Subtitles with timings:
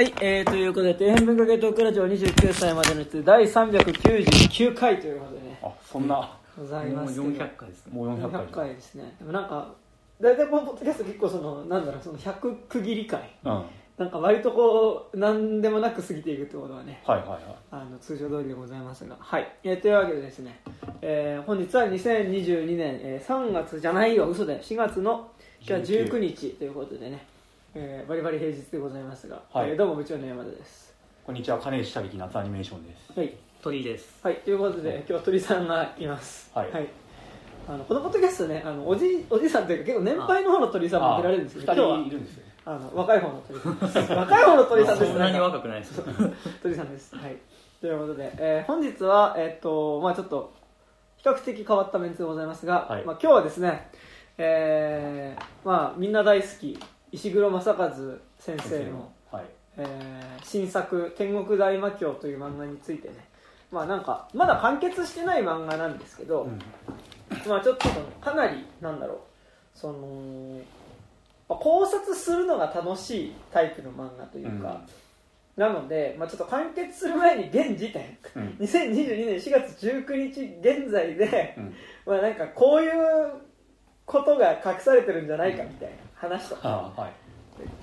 [0.00, 7.26] はい、えー、ということで、底辺文化系トークラジオ29歳までの人第399回ということでね、あそんなございますけど。
[7.26, 9.14] 400回ですねもう400回400回ですね。
[9.18, 9.74] でもなんか、
[10.18, 13.36] 大体このポッドキャスト結構その、なんだろう、その100区切り回。
[13.44, 13.64] うんはい
[13.98, 17.40] なんか割とこう、なんでもなく過ぎていくってことはね、はいはい
[17.70, 19.14] あの通常通りでございますが。
[19.20, 19.54] はい。
[19.62, 20.62] えーというわけでですね、
[21.02, 25.30] えー本日は2022年、えー3月じゃないよ、嘘で、4月の
[25.60, 27.26] 今日は19日ということでね、
[27.74, 29.70] えーバリバリ平日でございますが、はい。
[29.70, 30.92] えーどうも部長の山田です。
[31.24, 31.58] こんにちは。
[31.58, 33.12] 金石たびき夏アニメーションです。
[33.18, 33.32] はい。
[33.62, 34.18] 鳥です。
[34.24, 36.50] はい、ということで、今日は鳥さんがいます。
[36.54, 36.68] はい。
[37.68, 41.98] あのこのポッドキャストね、あのおじおじさんというか、結構年配の方の鳥さんも出られるんですけど、2今日は。
[41.98, 44.12] 人いるんですよあの若い方の鳥さんです。
[44.12, 45.10] 若い方の鳥さんです。
[45.12, 46.02] そんなに若くないです。
[46.62, 47.14] 鳥さんです。
[47.14, 47.36] はい。
[47.80, 50.52] ということで、えー本日は、えっと、まあちょっと、
[51.18, 53.04] 比較的変わったメンツでございますが、はい。
[53.04, 53.88] まあ今日はですね、
[54.38, 56.78] えーまあみんな大好き、
[57.12, 57.92] 石黒正和
[58.38, 59.44] 先生の、はい。
[59.76, 63.14] えー新作「天国大魔教」という漫画についてね。
[63.70, 66.58] まあなんかまだ完結してない漫画なんですけど、うん。
[67.48, 67.88] まあちょっと
[68.20, 69.18] かなりなんだろう。
[69.74, 70.60] その、
[71.48, 74.80] まあ考察するのが楽しいタイプの漫画というか、
[75.56, 78.18] なので、まあ、ちょっと完結する前に現時点。
[78.34, 78.56] うん。
[78.64, 81.74] 2022年4月19日現在で、うん。
[82.06, 82.92] まあなんかこういう
[84.06, 87.10] ことが隠されてるんじゃないかみたいな話とか、あはい。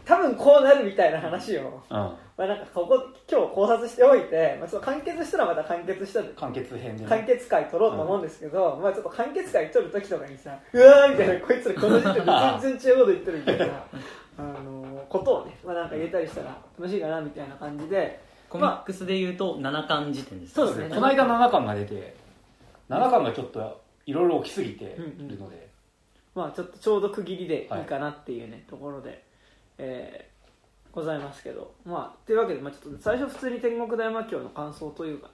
[0.05, 1.97] 多分こうなるみたいな話をうん。
[2.37, 7.09] まあ、なんかここ今日考察しておいて、まあ、ちょっと完結したらまた完結したで完結編でね。
[7.09, 13.65] 完結回取ろうと思うんですけど、まあちょっと完結回取る時とかにさうわーみたいなこいつらこの時点で全然違うこと言ってるみたいな
[14.37, 20.53] あのことをね、まあ、なんか言えたりしたら楽しいかなみたいな感じでコミックスで言うと7巻時点です。
[20.53, 20.89] そうですね。
[20.89, 22.15] この間7巻が出て
[22.89, 25.67] 7巻がちょっといろいろ起きすぎてるので、
[26.37, 29.23] まあちょっとちょうど区切りでいいかなっていうね、ところで、
[29.77, 30.37] えー
[30.93, 31.75] ございますけど。
[31.85, 35.33] まあというわけで、まあ、ちょっと最初普通に天国大魔教の感想というかね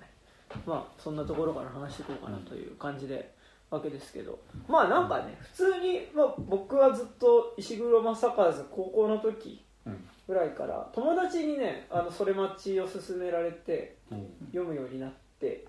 [0.65, 3.33] まあそんなところから話していこうかなという感じで、
[3.69, 4.37] わけですけど。
[4.67, 10.05] まあなんかね普通に、まあ、僕はずっと石黒正和高校の時うん。
[10.27, 14.27] ぐらいから友達にねあのそれ待ちを勧められてうん。
[14.51, 15.65] 読むようになって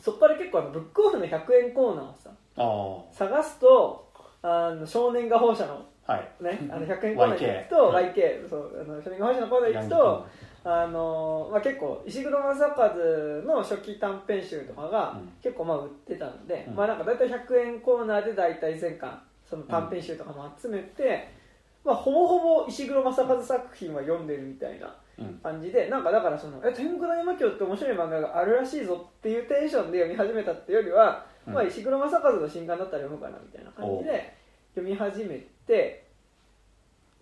[0.00, 4.07] そこから結構あのブックオフの100円コーナーをさあ探すと
[4.42, 6.42] あの少年画報社のあはい。
[6.42, 10.26] ね、あの100円コーナーに行くと YK YK そうあの少年画報社のコーナーに行くと
[10.64, 12.94] あの、まあ、結構石黒正和
[13.44, 15.28] の初期短編集とかがうん。
[15.42, 16.74] 結構まあ売ってたんで、うん。
[16.76, 21.28] まあなんか大体100円コーナーで大体全巻その短編集とかも集めて、
[21.84, 25.34] まあ、ほぼほぼ石黒正和作品は読んでるみたいなうん。
[25.42, 34.34] 感じでなんかだからその「え天国大魔教って面白い漫画があるらしいぞ」っていうテンションで読み始めたってよりは、うんまあ、石黒正和の新刊だったら読むかなみたいな感じで
[34.74, 36.04] 読み始めて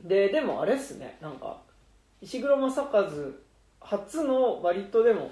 [0.02, 1.18] ででもあれっすね。
[1.20, 1.56] なんか
[2.20, 3.10] 石黒正和
[3.80, 5.30] 初の割とでも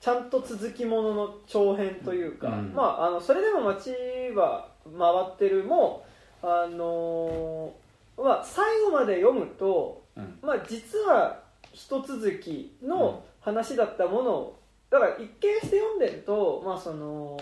[0.00, 2.72] ちゃんと続きものの長編というか、うん。
[2.74, 3.90] まああのそれでも街
[4.34, 4.98] は回
[5.34, 6.04] ってるも
[6.42, 10.38] あのーまあ、最後まで読むとうん。
[10.42, 11.40] まあ、実は
[11.72, 14.60] 一続きの話だったものを
[14.90, 17.36] だから一見して読んでると、まあ、その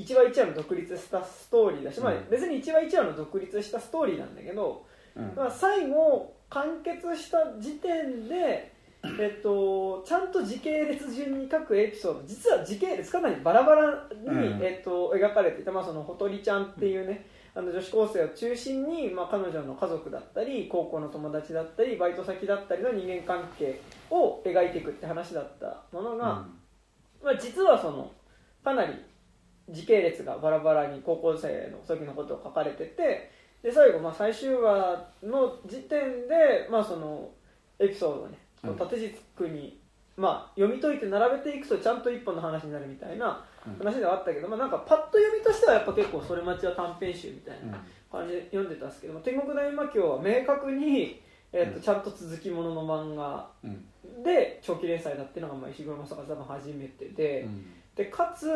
[0.00, 5.32] 一話一話の独立したストーリーだし、まあうん、別に一話一話の独立したストーリーなんだけど、うん。
[5.36, 8.72] まあ、最後完結した時点で、
[9.02, 14.62] えっと、ちゃんと時系列順に書くエピソード実は時系列かなりバラバラに、うん。
[14.62, 26.46] えっと、描かれていて、まあ、そのほとりちゃんっていうね、あの女子高生を中心に、まあ、彼女の家族だったり高校の友達だったりバイト先だったりの人間関係を描いていくって話だったものが、
[27.22, 28.12] まあ、実はその
[28.62, 28.94] かなり
[29.70, 33.30] 時系列がバラバラに高校生の時のことを書かれてて
[33.62, 37.28] で最後まあ最終話の時点で、まあ、その
[37.78, 38.76] エピソードをねうん。
[38.76, 39.78] 縦軸に、
[40.16, 43.78] まあ、読み解いて並べていくとちゃんと一本の話になるみたいなうん。
[43.78, 47.80] 話ではあったけど、まあ、なんかパッと読みとしてはやっぱ結構それ待ちは短編集みたいなうん。
[48.10, 51.82] 感じで読んでたんですけど、天国大魔教は明確に、えっとうん。
[51.82, 53.86] ちゃんと続きものの漫画うん。
[54.24, 57.66] で長期連載だっていうのがまあ石黒正和さんが初めてで,、うん。
[57.94, 58.48] でかつ、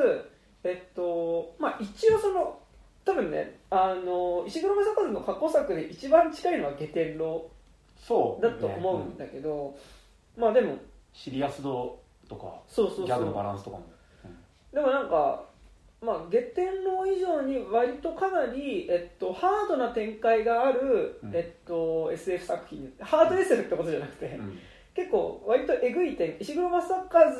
[0.64, 2.58] えっとまあ、一応その
[3.04, 7.42] 多分ねあの石黒正和の過去作で一番近いのは「下天狼
[7.96, 9.74] そ」うだと思うんだけど、
[10.36, 10.76] まあでも
[11.12, 13.84] シリアス度とかそうそうギャグのバそうランスとかも。
[14.72, 15.44] でもなんか
[16.04, 21.34] まあ、下天狼以上に割とかなり、えっと、ハードな展開がある、うん。
[21.34, 22.92] えっと、SF 作品。
[23.00, 24.58] ハード SF ってことじゃなくて、うん。
[24.94, 27.32] 結構割とえぐい点石黒正和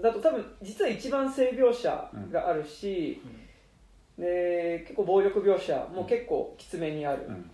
[0.00, 3.20] だと多分実は一番性描写があるし、
[4.18, 7.50] で結構暴力描写も結構きつめにあるうん。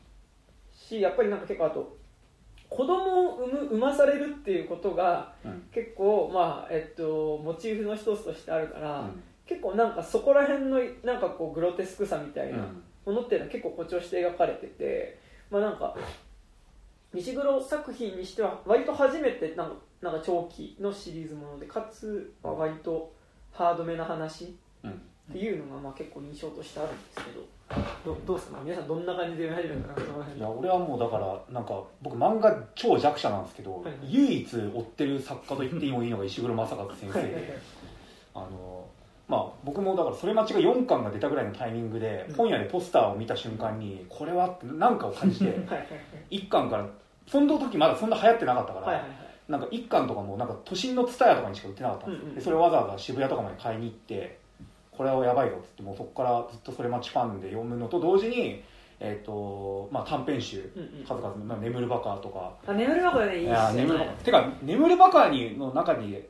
[0.72, 1.96] しやっぱりなんか結構あと
[2.68, 5.62] 子供を産む産まされるっていうことがうん。
[5.72, 9.22] 結構まあえっとモチーフの一つとしてあるから、うん。
[9.46, 12.82] 結構なんかそこら辺のなんかこうグロテスクさみたいなうん。
[13.06, 15.18] ものっていうのは結構誇張して描かれてて
[15.50, 15.96] まあなんか
[17.12, 23.12] 西黒作品にしては割と初めてなんかなんか長期のシリーズものでかつまあ割と
[23.52, 24.90] ハードめな話うん。
[25.30, 28.58] っていうのがまあ結構印象としてあるんですけどどどうですか？
[28.64, 37.42] 皆さんどんな感じで読み始めたのかいや俺はもうだからなんか僕漫画超弱者なんですけど、はい唯一追ってる作家と言っていいもいいのが石黒正和先生はいはいはい。
[37.42, 37.58] で
[38.34, 38.84] あの
[39.30, 42.34] まあ僕もだからそれ待ちが4巻が出たぐらいのタイミングでうん。
[42.34, 45.76] 本屋でポスターを見た瞬間にこれはって何かを感じて はいはいは
[46.30, 46.36] い。
[46.36, 46.86] 1巻から
[47.28, 49.04] その時まだそんな流行ってなかったから、
[49.48, 54.38] なんか1巻とかもなんか都心の蔦屋とかにしか売ってなかったんですでそれをわざわざ渋谷とかまで買いに行って
[54.90, 58.62] これはやばいぞっつってもうそこからずっとそれ待ちファンで読むのと同時に、
[58.98, 60.70] えーとまあ、短編集
[61.06, 62.52] 数々、まあ、眠るバカとか。
[62.66, 63.80] あ眠る箱ねいいいっすね。
[63.80, 64.12] や眠るバカ。
[64.12, 66.22] てか眠るバカにの中に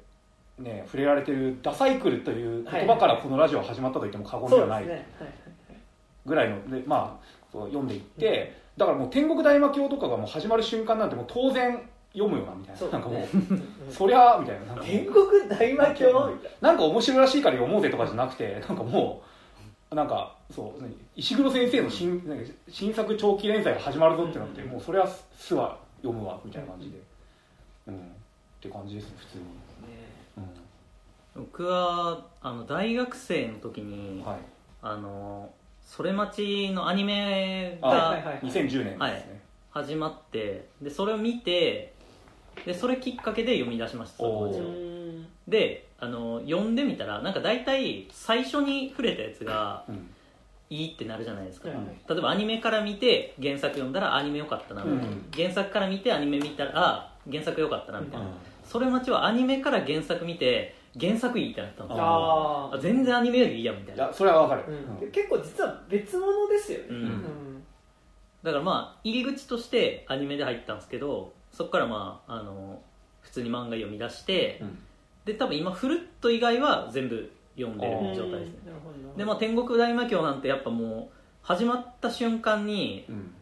[0.60, 4.84] ね触れられてるダサイクルという言葉からこのラジオは始まったと言っても過言ではない
[6.24, 11.80] ぐらいのでまあそう読んでいって、だからもう天国大魔教とかがもう始まる瞬間なんてもう当然
[12.12, 12.92] 読むよなみたいな。
[12.92, 13.62] なんかもう、うん。
[13.90, 14.74] そりゃあみたいな。
[14.82, 16.30] 天国大魔教
[16.60, 19.22] なんか面白いらしいから読もうぜとかじゃなくてなんかも
[19.90, 20.94] うなんかそう何？
[21.16, 22.38] 石黒先生の新なん。
[22.38, 26.98] か新作長期連載が始まるぞってなって、うんもうそれはすは読むわみたいな感じで、
[27.88, 27.94] うん。
[27.96, 27.98] っ
[28.60, 29.44] て感じですね普通に、
[31.34, 34.38] 僕はあの大学生の時に、はい。
[34.82, 35.50] あの
[35.86, 38.40] それ待ちのアニメあがはいはい。
[38.42, 41.92] 2010年ですね、始まってでそれを見て
[42.64, 44.24] でそれきっかけで読み出しました
[45.48, 50.10] であの読んでみたらなんか大体最初に触れたやつがうん。
[50.72, 51.86] いいってなるじゃないですか、はいはい。
[52.08, 55.26] 例えばアニメから見て原作読んだらアニメ良かったな、うん。
[55.34, 58.32] 原作から見てアニメ見たらあ原作良かったなみたいな、うん。
[58.64, 64.04] それ待ちはアニメから原作見て原作いいってなったんですよああ全然アニメよりいいやみたいな。
[64.04, 65.08] いやそれはわかる、ー、ううん。
[65.08, 66.96] ん、結構実は別物ですよね、うん。
[66.96, 67.62] うん。
[68.42, 72.80] だからまあ入り口としてアニメで入ったんですけどそこからまああの
[73.20, 74.78] 普通に漫画読み出して、うん。
[75.24, 78.14] で多分今フルット以外は全部読んでるうん。
[78.14, 78.58] 状態ですね。
[78.66, 79.18] なるほどなるほど。
[79.18, 83.34] でまあ天国大魔教なんてやっぱもう始まった瞬間にうん。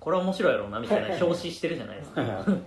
[0.00, 2.22] これは面白いやろうなみたいな 表紙してるじゃないですか。
[2.22, 2.64] うん。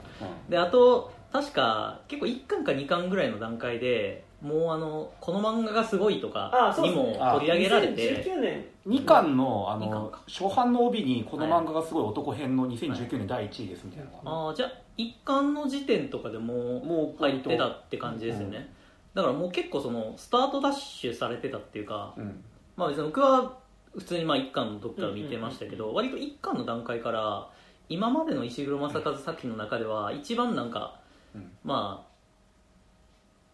[0.49, 8.23] であと確か結構1巻か2巻ぐらいの段階でもうあのこの漫画がすごいとかにも取り上げられて。
[8.23, 8.65] 2019年。
[8.87, 10.19] 2巻のあ二巻のか。
[10.27, 14.09] 初版の帯にこの漫画がすごい男編の2019年第1位ですみたいな。
[14.25, 18.73] ああじゃあ1巻の時点とかでもうもう入ってたって感じですよね、
[19.13, 22.43] だからもう結構そのスタートダッシュされてたっていうか、うん。
[22.75, 23.57] まあ別に僕は
[23.95, 27.47] 普通にまあ1巻の時から見てましたけど、割と1巻の段階から
[27.89, 30.99] 今までの石黒正和作品の中では一番なんか、
[31.35, 31.51] うん。
[31.63, 32.11] まあ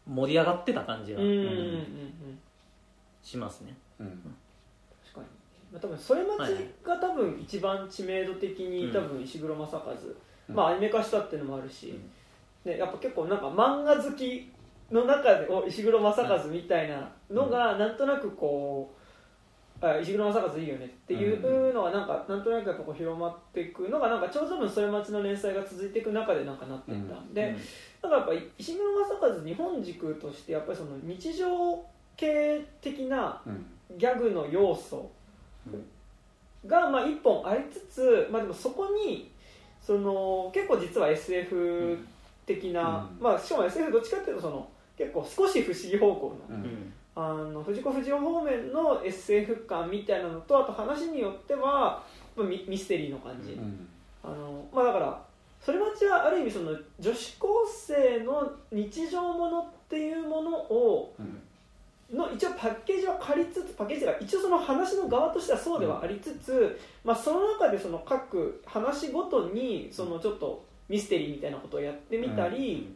[0.09, 1.25] 盛り上がってた感じがうん。
[1.25, 2.39] うんうんうん
[3.21, 4.07] しますね、うん。
[5.03, 5.25] 確かに、
[5.69, 10.55] まあ、多分それ待ちが多分一番知名度的にうん多分石黒正和、うん。
[10.55, 11.99] まあアニメ化したっていうのもあるし、
[12.63, 14.49] ね、やっぱ結構なんか漫画好き
[14.91, 18.96] の中でお石黒正和みたいなのがなんとなくこう、
[19.79, 27.55] あ石黒正和いいよねっていうのがなんかなんとなくやっぱこう広まっていくのがなんかちょうど分それ待ちの連載が続いていく中でなんかなっていったんで、
[28.01, 31.83] だからやっぱ石黒正和日本軸としてやっぱりその日常
[32.15, 33.65] 系的なうん。
[33.95, 35.09] ギャグの要素
[36.65, 39.31] がまあ一本ありつつ、まあ、でもそこに
[39.81, 41.97] その結構実は SF
[42.45, 43.23] 的な、うん。
[43.23, 44.67] まあ、しかも SF どっちかっていうとその
[44.97, 52.03] 結構少し不思議方向な、うんうんあの藤子不二雄方面の SF 感みたいなのとあと話によっては
[52.35, 53.87] まあミミステリーの感じ、うん。
[54.23, 55.19] あのまあ、だから
[55.59, 61.41] それ待ちはある意味その女子高生の日常ものっていうものをうん。
[62.15, 72.95] の一応パッケージは借りつつパッケージが一応その話の側としてはそうではありつつ、まあ、その中でその各話ごとにそのちょっとミステリーみたいなことをやってみたり、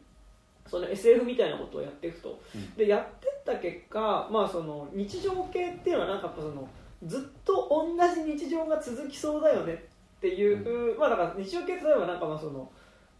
[0.67, 2.39] その SF みたいなことをやっていくと。
[2.55, 2.73] うん。
[2.75, 6.67] でやってった結果、まあ、その日常系っていうのはなんかやっぱその
[7.05, 9.77] ずっと同じ日常が続きそうだよねっ
[10.21, 12.71] ていう、まあだから日常系例えばなんかまあその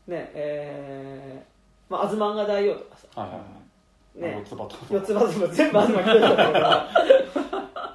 [0.08, 3.22] ねえーまあ、アズマンガ大王とかさ。
[3.22, 4.34] はいはいはい。
[4.34, 4.38] ね。
[4.40, 6.90] 四つ葉と四つ葉とか全部東来てるから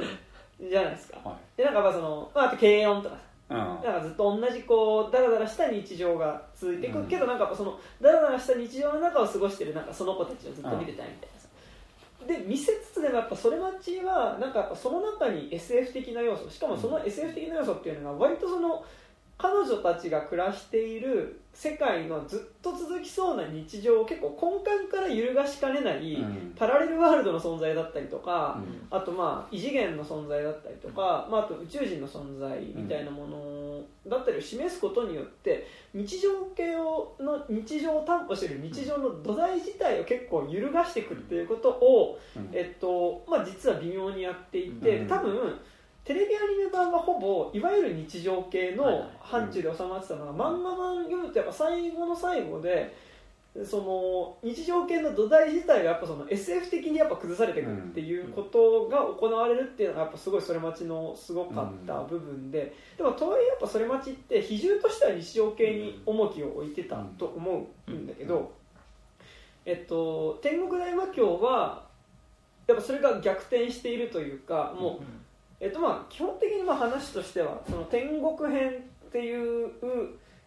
[0.67, 0.69] ん。
[0.71, 1.19] じゃないですか。
[1.25, 3.59] はでなんかまあその、まあ、あと軽音とかさいうん。
[3.59, 7.07] なんかずっと同じこうダラダラした日常が続いていく、うん。
[7.07, 11.49] けどなんかそのダラダラした日常の中を過ごしてるなんかその子たちをずっと見てたいみたいなさ、
[12.27, 18.85] で見せつつでもやっぱそれ待ちはなんかその中に SF 的な要素しかもその SF 的な要素っていうのが割とその
[19.39, 26.53] 彼女たちが暮らしている世界のずっと続きそうな日常を結構根幹から揺るがしかねない、うん。
[26.57, 28.87] パラレルワールドの存在だったりとか、うん。
[28.91, 42.51] あとまあ異次元の存在だったりとか、まあ、あと宇宙人の存在みたいなものだったりを示すことによって日常系をの日常を担保している日常の土台自体を結構揺るがしていくっていうことを、うん。
[42.53, 45.09] えっとまあ、実は微妙にやっていて、うん。
[45.09, 45.59] 多分
[46.07, 52.95] テレビアニメ版はほぼいわゆる日常系の範疇で収まってたのが、漫画版読むとやっぱ最後の最後で
[53.65, 68.53] その日常系の土台自体がやっぱその SF 的にやっぱ崩されていくっていうことが行われるっていうのがやっぱすごいそれ待ちのすごかった部分で、でもとはいえやっぱそれ待ちって比重としては日常系に重きを置いてたと思うんだけど、
[69.65, 71.85] えっと、天国大魔教は
[72.69, 75.03] やっぱそれが逆転しているというかもう、
[75.61, 78.73] えっとまあ、基本的にまあ話としてはその天国編
[79.09, 79.71] っていう、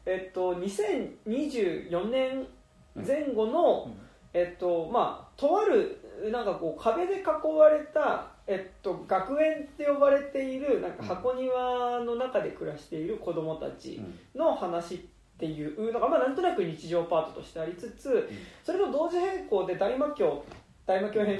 [0.06, 2.48] えっと、2024年
[2.96, 4.10] 前後の、うん。
[4.34, 5.98] えっとまあ、とある
[6.32, 14.02] なんかこう壁で囲われた、えっと、学園って呼ばれているなんか箱庭の中で暮らしている子供たち
[14.36, 14.98] の話っ
[15.40, 18.30] ていうのが、まあ、なんとなく日常パートとしてありつつ
[18.64, 20.44] それと同時並行で大魔教
[20.90, 21.40] 大魔教編っ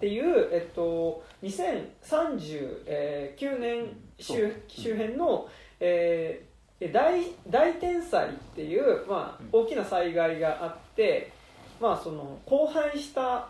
[0.00, 3.84] ていう、えっと、2039年
[4.18, 5.46] 周周辺の、
[5.78, 6.48] えー
[6.92, 11.32] 大大天災っていう、まあ、大きな災害があって、
[11.80, 13.48] まあ、その荒廃した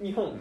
[0.00, 0.38] 日本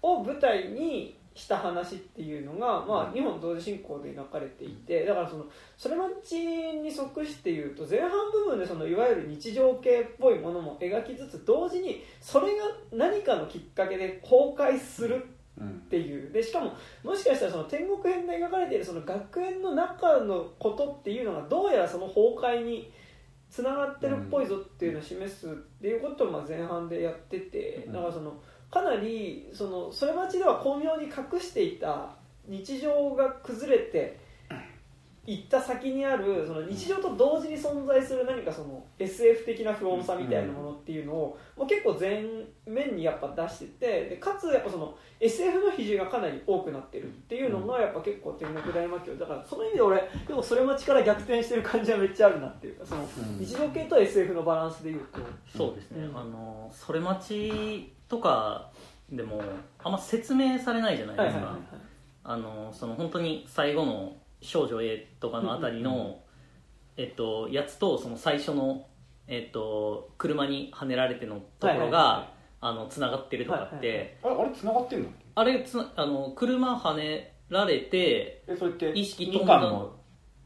[0.00, 5.44] を舞台にした話っていうのが、まあ、日本同時進行で描かれていてだからその
[5.76, 15.26] それマッチに即して言うと前半部分でそのいわゆる日常系っぽいものも描きつつ同時にそれが何かのきっかけで崩壊する
[15.60, 16.32] うんっていう。
[16.32, 16.72] でしかも
[17.02, 22.92] もしかしたらその天国編で描かれているその学園の中のことっていうのがどうやらその崩壊に
[23.48, 27.92] つながってるっぽいぞっていうのを示すっていうことをまあ前半でやっててうん。
[27.92, 28.34] だからその
[28.74, 32.16] かなりそのそれ待ちでは巧妙に隠していた
[32.48, 34.18] 日常が崩れて
[35.26, 42.24] 行った先にあるその日常と同時に存在する何かその SF 的な不穏さみたいなものっていうのをもう結構前
[42.66, 49.14] 面にやっぱ出しててでかつやっぱその SF の比重がかなり多くなってるっていうのがやっぱ結構天国大魔教。
[49.14, 53.38] だからその意味で俺でもそれ待ちから逆転してる感じはめっちゃあるなっていうかそのうん。
[53.38, 55.20] 日常系と SF のバランスでいうと。
[55.56, 56.18] そうですね、うん。
[56.18, 58.70] あのそれ待ちとか
[59.10, 59.40] でも
[59.82, 61.56] あんま説明されないじゃないですか、
[62.24, 66.20] あのその本当に最後の少女 A とかのあたりの、
[66.96, 68.86] えっと、やつとその最初の、
[69.26, 72.28] えっと、車にはねられてのところはいはいはいが
[72.60, 75.08] あのつながってるとかって、はいはいあれあれ繋がってんの？
[75.34, 79.92] あれつなあの車はねられてえそれって意識飛ん二だ巻の？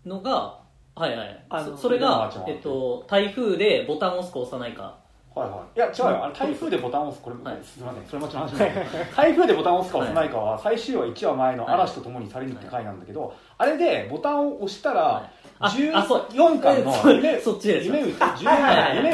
[0.06, 0.60] のが
[0.94, 1.46] はいはい。
[1.48, 4.97] あのそそれがそ、れがえっと、台風でボタンを押すか押さないか
[5.38, 5.60] はいはい。
[5.76, 6.24] いや違うよ。
[6.24, 7.22] あれ台風でボタンを押す。
[7.22, 7.78] これ、はいす。
[7.78, 8.06] みません。
[8.06, 8.74] それ待ちの話なん。
[8.74, 15.30] ですけど台風でボタンを押すか押さないかは最終話1話前の嵐と共にされるって回なんだけど、あれでボタンを押したら、はい。
[15.60, 16.26] あ14あそう。
[16.60, 17.38] 巻のそ夢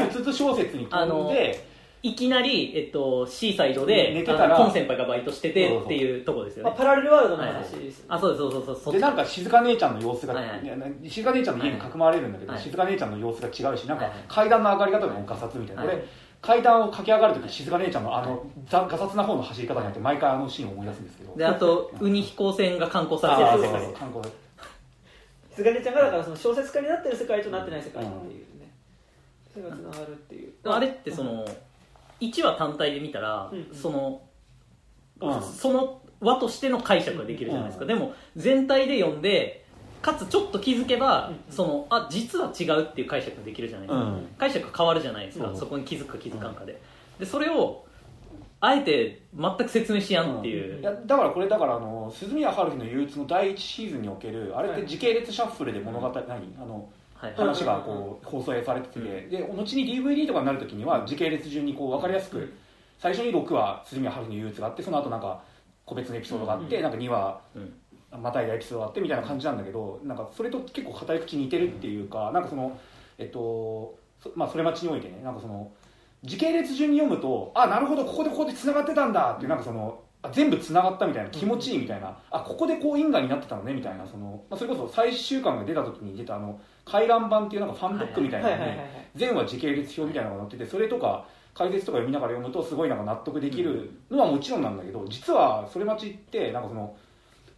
[0.00, 1.74] うつ小説に飛んで
[2.04, 4.44] いきなり、えっと、シーサイドで寝てたら。
[4.56, 8.06] あのコン先輩がバイトしててっていうところですよまあ、ねパラレルワールドの話ですよね。
[8.08, 10.62] あそうですそうそうそうそっちでなんか静香姉ちゃんの様子が、はいはい。
[10.62, 12.62] いやな静香姉ちゃんの家にかくまわれるんだけど、はい。
[12.62, 16.04] 静香姉ちゃんの様子が違うしなんか階段の上がり方がガサツみたいな、はい俺
[16.42, 21.34] 階段を駆け上がるとき静香姉ちゃんのあのザガサツな方の走り方になって毎回あのシーンを思い出すんですけど。
[21.34, 24.34] であとウニ飛行船が観光されてるそうそうそう観光。
[25.56, 28.70] 菅根ちゃんがだからその小説家になってる世界となってない世界っていうね、
[29.54, 30.52] それがつながるっていう。
[30.64, 31.46] あれってその
[32.33, 33.75] 1話単体で見たら、うんうん。
[33.75, 34.23] その、
[35.21, 35.43] うん。
[35.43, 39.64] その輪としての解釈ができるじゃないですか、うんでも全体で読んで
[40.00, 44.26] かつちょっと気づけば、うんそのあ実は違うっていう解釈ができるじゃないですか、うん。
[44.38, 45.57] 解釈変わるじゃないですか、うん。
[45.57, 46.81] そこに気づくか気づかんかで。
[47.19, 47.85] でそれを
[48.61, 56.25] あえて全く説明しやんっていう、いやだからこれだからあの鈴宮春日の憂鬱の第一シーズンにおけるあれって時系列シャッフルで物語、何？
[56.26, 56.85] あのはい
[57.37, 59.31] 話がこう放送されてて、うん。
[59.31, 62.52] で後に DVD とかになるときには時系列順にこう分かりやすく、
[62.99, 65.43] 最初に6話鈴宮春日の憂鬱があってその後なんか
[65.85, 66.83] 個別のエピソードがあって、うん。
[66.83, 67.75] なんか2話うん
[68.23, 72.78] またいだエピソードがあってみたいな感じなんだけどなんかそれと結構硬い口似てるっていうかなんかその
[73.19, 75.73] えっとそまあそれ待ちにおいてねなんかその
[76.23, 88.57] 時系列順に読むとあなるほどここでここで繋がってたんだっていうなんかそのあ全部繋がったみたいな気持ちいいみたいな、あここでこう因果になってたのねみたいなその、まあ、それこそ最終巻が出た時に出たあの回覧版っていうなんかファンブックみたいなの
[89.14, 96.97] 全話時系列表みたいなのが載っててそれとか解説とか読みながら読むとすごいなんか納得できるのはもちろんなんだけど実はそれ待ちってなんかその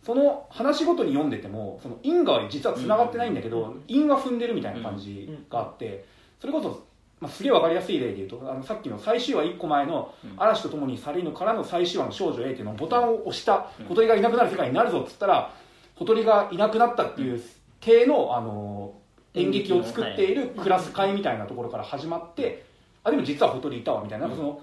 [0.05, 6.05] その話ごとに読んでてもその因果は実はつながってないんだけど、因は踏んでるみたいな感じがあって、
[6.41, 6.87] それこそ、
[7.19, 15.53] まあ、すげえわかりやすい例で言うとあのさっきの最終話1個前のうん「嵐と共に去りぬ」からの最終話の少女 A っていうのをボタンを押した小鳥がいなくなる世界になるぞっつったら
[15.97, 17.43] 小鳥がいなくなったっていう
[17.81, 18.95] 体のあの
[19.37, 22.65] 演劇を作っているクラス会みたいなところから始まって
[23.05, 24.63] あでも実は小鳥いたわみたいななんかその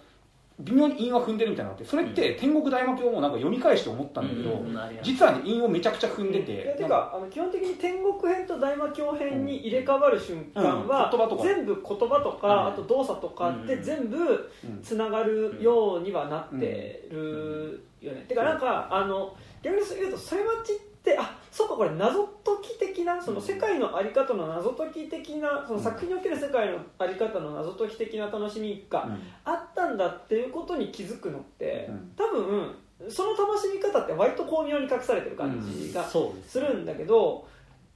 [0.59, 4.63] 微妙に韻は踏んでるみたいなってそれって天国大魔教もなんか読み返して思ったんだけど
[5.01, 11.11] 実はね韻をめちゃくちゃ踏んでいやててかあの基本的に天国編と大魔教編に入れ替わる瞬間は、
[11.41, 12.67] 全部言葉とか、うん。
[12.67, 14.17] あと動作とかってうん全部
[14.63, 14.81] うん。
[14.83, 29.07] つながるようにはなってるよね、てかなんかあの逆に言うとそれ待ちってあそうかこれ謎解き的なその世界のあり方の謎解き的なその作品における世界のあり方の謎解き的な楽しみが
[29.43, 32.11] あったんだっていうことに気づくのって、うん。
[32.15, 32.75] 多分
[33.09, 36.17] その楽しみ方って割と巧妙に隠されてる感じがす
[36.47, 37.45] するんだけど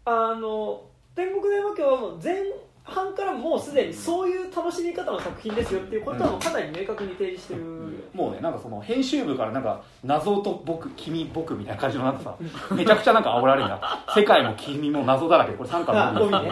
[0.03, 0.83] あの
[1.15, 2.35] 天国大魔教はもう前
[2.87, 7.61] 半からもうすでにそういう楽しみ方の作品ですよっていうことはもうかなり明確に提示してる。
[7.61, 7.67] よ、
[8.13, 12.37] もうねなんかその編集部からなんか謎と僕君僕みたいな感じのなんかさ
[12.73, 13.81] めちゃくちゃなんか煽られるな。
[14.15, 15.51] 世界も君も謎だらけ。
[15.53, 16.51] これ3巻のあゴミね。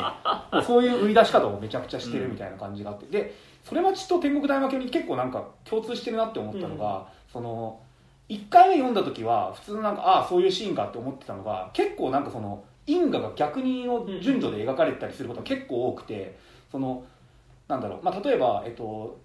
[0.51, 7.79] もうそういう売り出し方をめちゃくちゃしてるみたいな感じがあって、でそれ待ちと天国大魔教に結構なんか共通してるなって思ったのが、その
[8.29, 16.37] 1回目読んだ時は普通のなんかああそういうシーンかって思ってたのが結構なんかその因果が逆にの順序で描かれてたりすることが結構多くて
[16.71, 17.03] その
[17.67, 19.19] なんだろう、まあ、例えば、えっと、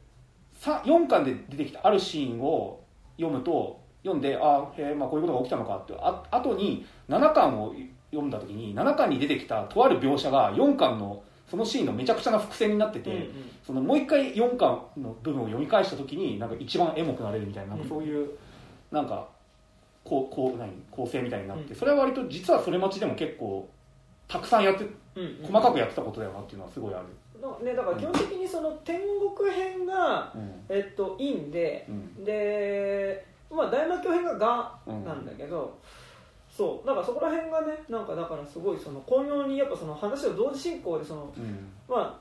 [0.59, 2.81] さ4巻で出てきたあるシーンを
[3.19, 7.75] 読むと読んでああへえ、まあ、こういうことが起きたのかってあ後に7巻を
[8.11, 13.29] 読んだ時に7巻に出てきたとある描写が4巻のそのシーンのめちゃくちゃな伏線になってて、うんうん。
[13.67, 18.31] そのもう一回4巻の部分を読み返した時になんか一番エモくなれるみたいなそういう
[18.93, 19.29] なんか
[20.05, 21.77] こうこう何構成みたいになって、うん。
[21.77, 23.69] それは割と実はそれ待ちでも結構
[24.29, 24.87] たくさんやって
[25.43, 27.07] 細かくやってたことだよなっていうのはすごいある、
[27.41, 29.01] のね、だから基本的にその天
[29.37, 30.53] 国編が、うん。
[30.69, 32.25] えっと、陰でうん。
[32.25, 35.05] で、まあ、大魔教編ががうん。
[35.05, 35.77] なんだけど、
[36.51, 41.69] そうだからそこら辺がねなんかだからすごいその巧妙にやっぱその話を同時進行でそのうん。
[41.89, 42.19] まあ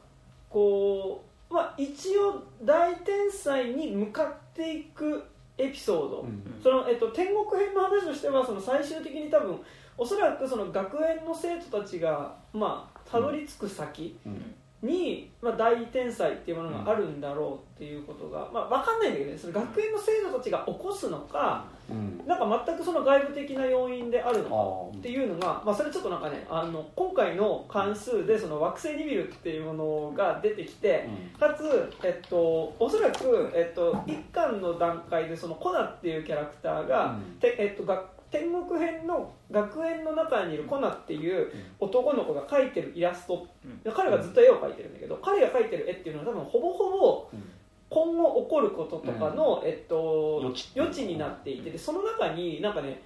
[0.49, 5.23] こうまあ一応大天才に向かっていく
[5.59, 6.43] エピソード、うん。
[6.63, 9.59] そのえっと、天国編の話としてはその最終的に多分
[9.97, 22.21] おそらくその学園の生徒たちがまあたどり着く先うんに、まあ、大天才っていうものがあるんだろうっていうことが、まあ、分かんないんだけどねその学園の生徒たちが起こすのかうん。
[22.25, 37.39] なんか全くその外部的な要因であるのかあっていうのが、まあ、それちょっとなんかねあの今回の関数でその惑星リビルっていうものが出てきて、かつ、えっと、おそらく、えっと、1巻の段階でそのコナっていうキャラクターが、うん。
[37.39, 43.47] てえっと、が天国編の学園の中にいるコナっていう男の子が描いてるイラスト、
[43.95, 47.43] 彼がずっと絵を描いてるんだけど彼が描いてる絵っていうのは多分ほぼほぼうん。
[47.89, 53.01] 今後起こることとかの、えっと、予知余地になっていてでその中になんかね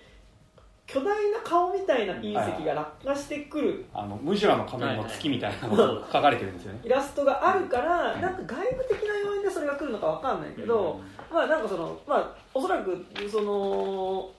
[0.85, 3.85] 巨大な顔みたいな隕石が落下してくる。
[3.93, 6.79] あのムジュラの仮面の月みたいなのが書かれてるんですよね。
[6.85, 10.99] イラストがあるからなんか外部的な要因でそれが来るのかわかんないけど、
[11.31, 14.29] まあなんかそのまあおそらくその、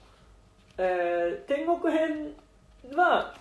[0.77, 2.33] えー天国編
[2.95, 3.33] は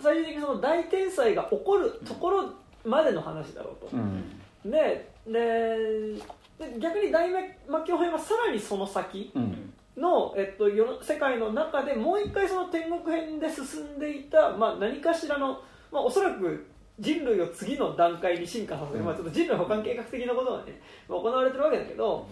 [0.00, 2.50] 最終的にその大天才が起こるところ
[2.84, 4.70] までの話だろうと、うん。
[4.70, 6.16] でで
[6.58, 7.30] で逆に大
[7.68, 9.72] 魔教編はさらにその先うん。
[9.96, 10.68] の、えっと、
[11.02, 16.66] 世界の中でもう一回その天国編で進んでいた、まあ、何かしらの、まあ、おそらく
[16.98, 19.06] 人類を次の段階に進化させる、うん。
[19.06, 22.26] まあ、ちょっと人類保管計画的なことがね、まあ行われてるわけだけど、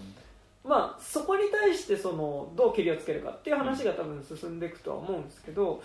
[0.64, 5.82] まあ、そこに対してそのどうけりをつけるかっていう話が多分進んでいくとは思うんですけど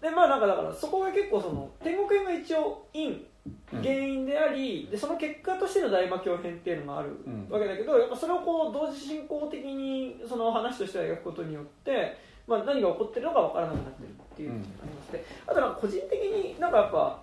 [0.00, 3.24] でまあなんかだからそこが結構その天国編が一応因
[3.72, 7.08] うん原因でありでその結果としての大魔教編っていうのがある
[7.50, 12.16] わけだけどやっぱそれをこう同時進行的にその話としては描くことによって、
[12.46, 17.20] まあ、何が起こってるのか分からなくなってるっていうのがありまして、あとなんか個人的になんかやっぱ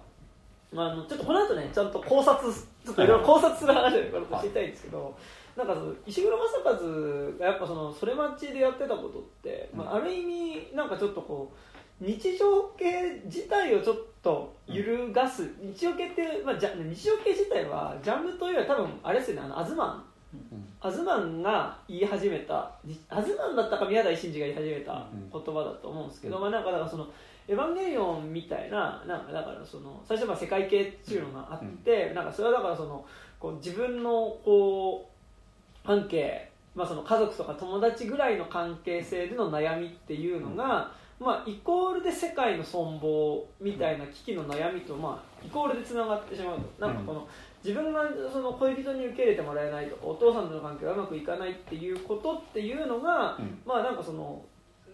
[0.71, 3.07] まあ、あのちょっとこの後ねちゃんと考察ちょっとい。
[3.07, 5.17] ろいろ考察する話をこれ知りたいんですけど、
[5.57, 6.73] なんかその石黒正和
[7.39, 11.51] がやっぱそのそれ待ちでやってたことって、まあ、ある意味なんかちょっとこ
[12.01, 20.03] う日常系自体をちょっと揺るがす、日常系って、まあ、じゃ日常系自体はジャンルというよりは多分あれですよねあのアズマン。
[20.79, 22.71] アズマンが言い始めた。
[23.09, 26.41] アズマンだったか宮台真司が言い始めた言葉だと思うんですけど、うん。
[26.43, 27.07] まあなんかだからその
[27.49, 33.03] エヴァンゲリオンみたいななんかだからその最初はまあ世界系っていうのがあって、なんかそれはだからその
[33.39, 35.09] こう自分のこ
[35.83, 46.85] う関係、まあ、その家族とか友達ぐらいの関係性での悩みっていうのが、まあ、イコールで世界の存亡みたいな危機の悩みと、まあ、イコールでつながってしまうと。
[46.85, 47.27] なんかこの、
[47.63, 53.59] 自分がその恋人に受け入れてもらえないとかお父さんとの関係がうまくいかないっていうことっていうのが、うん。
[53.65, 54.41] まあなんかその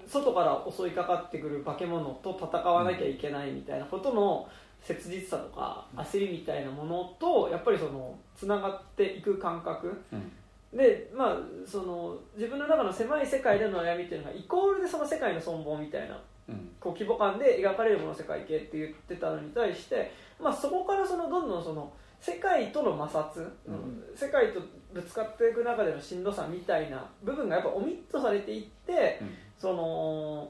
[0.07, 4.47] 外から襲いかかってくる化け物と戦わなきゃいけないみたいなことの
[4.81, 10.31] 切実さとか焦りみたいなものとやっぱりそのつながっていく感覚うん。
[10.77, 16.69] でまあその自分の中の狭い世界での悩みっていうのがイコールでその世界の存亡みたいなうん。
[16.79, 24.03] こう規模感で描かれるもの世界系って言ってたのに対して、まあ、そこからそのどんどんその世界との摩擦、うん。
[24.15, 24.59] 世界と
[24.93, 30.47] ぶつかっていく中でのしんどさみたいな部分がやっぱオミットされていって、うんその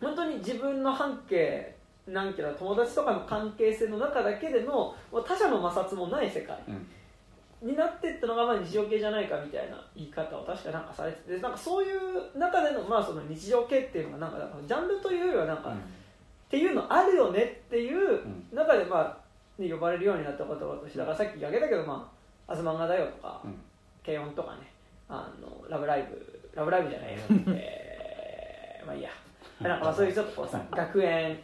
[0.00, 1.72] 本当に自分の半径
[2.08, 6.86] 何キロ友達とかの関係性の中だけでの他者の摩擦もない世界うん。
[7.68, 15.74] になっていったのがまあ日常系じゃないかみたいな言い方を確かなんかされててなんかそういう中でのまあその日常系っていうのがなんかジャンルというよりはなんか、っ
[16.50, 18.20] ていうのあるよねっていう
[18.52, 19.16] 中で、まあ、
[19.62, 22.10] に呼ばれるようになった言葉としてだからさっき挙げたけど「ま
[22.48, 23.54] あ、あず漫画だよ」とかうん
[24.04, 24.72] 「軽音」とかね
[25.08, 27.18] あの「ラブライブ」「ラブライブ」じゃないよ、
[27.54, 27.93] えー
[28.86, 29.10] まあいいや。
[29.60, 31.38] なんかまあそういうちょっとこうさ学園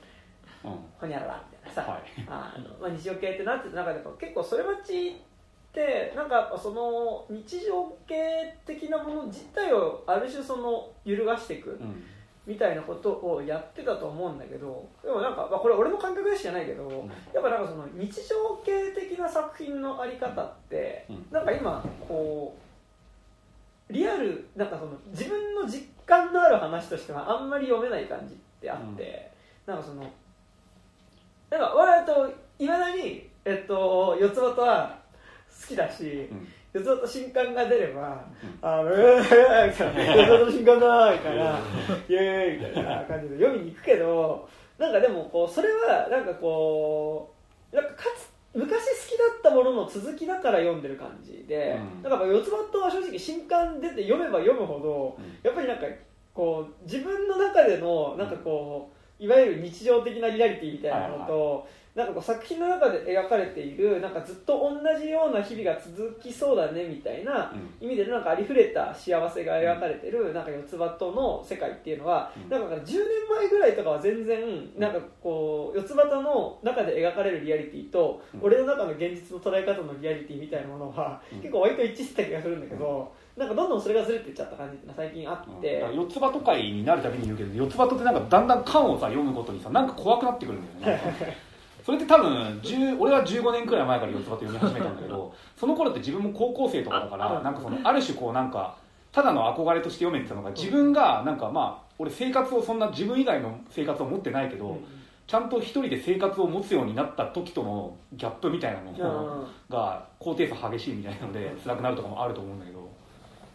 [0.64, 0.78] うん。
[0.98, 2.02] ほにゃららみたいなさ、はい。
[2.28, 5.14] あのまあ、日常系ってなってた中で結構それ待ちっ
[5.72, 8.14] てなんかやっぱその日常系
[8.66, 12.02] 的なもの自体をある種その揺るがしていくうん。
[12.46, 21.26] みたいなことをやってたと思うんだけどでもなんか、まあ、これ俺の感覚でしかないけど、やっぱなんかその日常系的な作品のあり方って、うん。
[21.30, 22.56] なんか今こ
[23.88, 29.30] うリアルなんかその自分の実感のある話としてはあんまり読めない感じってあって、
[29.64, 30.02] なんかその
[31.48, 34.98] なんか俺といまだにえっと四つ葉とは
[35.48, 36.48] 好きだし、うん。
[36.72, 41.58] 四つ葉と新刊が出ればうん「あのうーみたいな「四つ葉と新刊だ」みたいな
[42.08, 47.34] 「イエーイ」みたいな感じで読みに行くけどなんかでもこうそれはなんかこ
[47.72, 48.74] うなんかかつ昔好
[49.06, 52.10] きだったものの続きだから読んでる感じで、うん。
[52.10, 55.38] なんかやっぱ四つ葉とは正直新刊出て読めば読むほどうん。
[55.42, 55.86] やっぱりなんか
[56.34, 67.86] こう自分の中でのなんかこういわゆる日常的なリアリティみたいなのと、なんかこう作品の中で描かれているなんかずっと同じような日々が続きそうだねみたいなうん。
[67.88, 72.48] 意味でなんかありふれた幸せが描かれてるなんか四つ葉との世界っていうのは、うん。
[72.48, 72.86] なんか10年
[73.28, 74.40] 前ぐらいとかは全然
[74.78, 78.40] なんかこう四つ葉との中で描かれるリアリティと、うん。
[78.44, 81.40] 俺の中の現実の捉え方のリアリティみたいなものは、うん。
[81.40, 85.80] 結構割と一致してた気がするんだけど、なんかどんどんそれがずれていっちゃった感じっていうのは最近あって。
[85.80, 91.02] だから四つ葉と会になるたびに言うけど四つ葉とってなんかだんだん巻をさ読むごとにさなんか怖くなってくるんだよね。
[91.82, 98.76] それって多分10俺は15年くらい前から四つ葉と読み始めたんだけど その頃って自分も高校生とかだからなんかそのある種こうなんか
[99.10, 104.84] ただの憧れとして読めてたのが自分がなんかまあ俺生活をそんな自分以外の生活を持ってないけど、うん。
[105.26, 109.46] ちゃんと一人で生活を持つようになった時とのギャップみたいなのうん。
[109.70, 112.89] が高低差激しいみたいなので辛くなるとかもあると思うんだけど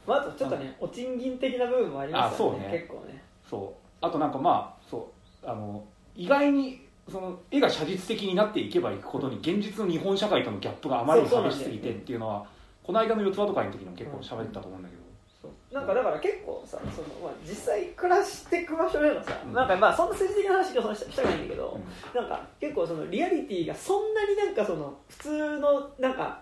[0.07, 2.69] まあ、あとちょっとね、お賃金的な部分もありますよねね。
[2.71, 3.23] 結構ね。
[3.49, 4.05] そう。
[4.05, 5.11] あとなんかまあそ
[5.43, 5.49] う。
[5.49, 5.83] あの
[6.15, 12.45] 意外にその絵が写実的になっていけばいくことに現実の日本社会とのギャップがあまりに激しすぎてっていうのは
[12.83, 15.01] この間の四つ葉とかの時にも結構喋ってたと思うんだけど、
[15.41, 15.73] そう。
[15.73, 19.53] なんかだから結構さその、まあ、実際暮らしていく場所でのさ、うん。
[19.53, 21.79] なんかまあそんな政治的な話今日したしたくないんだけど、
[22.15, 22.21] うん。
[22.21, 26.41] なんか結構そのリアリティがそんなになんかその普通のなんか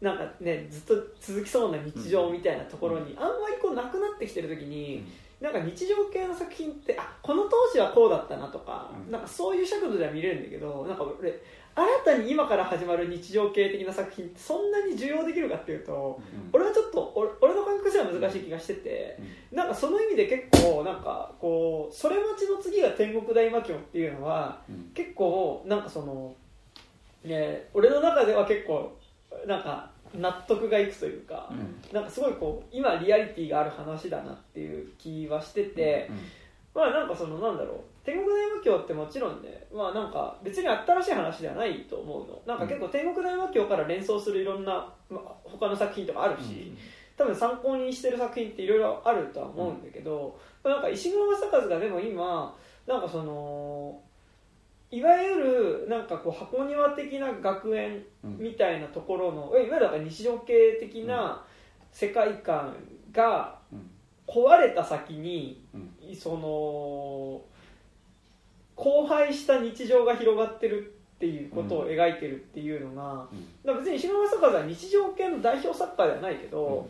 [0.00, 5.04] なんかねずっと続きそうな日常みたいなところに、あんまりこうなくなってきてる時に、
[5.40, 9.12] なんか日常系の作品ってあこの当時はこうだったなとか、うん。
[9.12, 11.42] なんかそういう尺度では見れるんだけどなんか俺
[11.74, 16.50] 新たに今から始まる日常系的な作品ってそんなに受容できるかっていうとうん。
[16.54, 19.18] 俺はちょっと俺俺の感覚では難しい気がしてて
[19.52, 24.90] なんかその意味で結構なんかこうそれ待ちの次が天国大魔教っていうのはうん。
[24.94, 26.34] 結構なんかその
[27.24, 28.96] ね俺の中では結構
[29.46, 31.94] なんか納得がいくというか、うん。
[31.94, 36.10] なんかすごいこう今リアリティがある話だなっていう気はしてて、
[36.74, 42.40] まあなんかそのなんだろう天国大魔教ってもちろんねまあなんか別に新しい話ではないと思うの。
[42.46, 44.72] なんか結構天国大魔教から連想するいろんな、
[45.10, 46.72] まあ、他の作品とかあるし、
[47.16, 52.54] 多分参考にしてる作品っていろいろあるとは思うんだけど、なんか石黒正和がでも今
[52.86, 54.00] なんかその
[54.96, 61.44] いわゆるなんかこう箱庭的な学園うんみたいなところのいわゆるだから日常系的な
[61.92, 62.74] 世界観
[63.12, 63.90] がうん。
[64.26, 66.16] 壊れた先にうん。
[66.16, 67.42] その
[68.76, 73.26] 荒廃した日常が広がってるっていうことを描いてるっていうのが、
[73.64, 73.78] うん。
[73.78, 76.88] 別に石黒正和は日常系の代表作家ではないけど、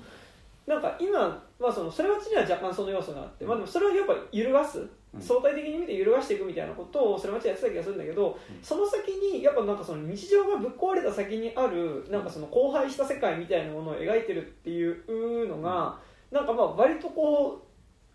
[0.66, 1.20] なんか今
[1.60, 4.88] はそのそれはちには若干その要素があって、まあ、でもそれをやっぱ揺るがすうん
[5.20, 8.62] 相対的に見て揺るがしていくみたいなことをそれまちやってた気がするんだけど、うん。
[8.62, 15.98] その先にやっぱなんかその日常がぶっ壊れた先にあるなんかその荒廃した世界みたいなものを描いてるっていうのが、
[16.30, 17.66] なんかまあ割とこう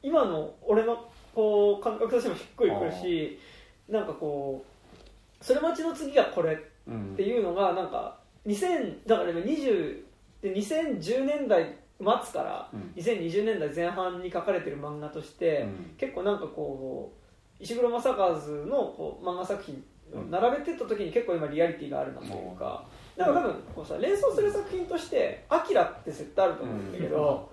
[0.04, 3.40] 今の俺のこう感覚としてもしっくりくるし
[3.88, 10.04] なんかこうそれ待ちの次がこれうんっていうのがなんか2000だから今20
[10.42, 12.94] で2010年代末からうん。
[12.96, 15.96] 2020年代前半に書かれてる漫画として、うん。
[15.98, 17.14] 結構なんかこ
[17.60, 19.84] う石黒正和のこう漫画作品
[20.14, 22.84] を並べてった時に結構今リアリティがあるなというか、
[23.16, 27.50] だから多分こうさ連想する作品として「アキラって絶対あると思うんだけど、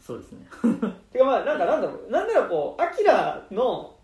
[0.00, 0.46] そうですね。
[1.12, 3.94] てかまあなんかなんだろうなんならこうアキラの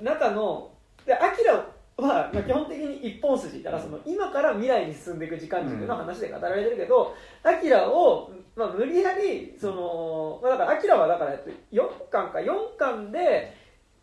[0.00, 0.70] 中の
[1.06, 1.64] でアキラ
[1.96, 13.54] はまあ基本的に一本筋だからその今から未来に進んでいく時間軸の話で語られてるけど、アキラを、まあ、無理やりその、まあ、だからアキラはだからえっと4巻か4巻で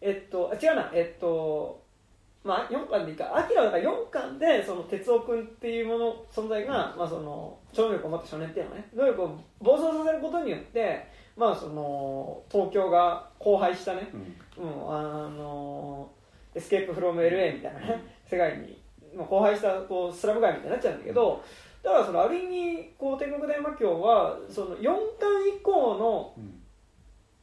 [0.02, 1.82] えっとあ違うなえっと
[2.44, 3.36] まあ4巻でいいか。
[3.36, 8.90] アキラはだから4巻でその哲夫君っていうもの存在が、まあ、その超能力を持った少年っていうのね。
[8.96, 14.10] 能力を暴走させることによってまあその東京が荒廃したね、
[14.58, 14.64] うん。
[14.64, 16.10] うん、あの
[16.56, 18.78] エスケープフロム LA みたいなね世界に、
[19.16, 21.44] まあ、荒廃したこうスラム街みたいになっちゃうんだけど
[21.84, 24.92] だからそのある意味こう天国大魔教はその4巻
[25.58, 26.60] 以降のうん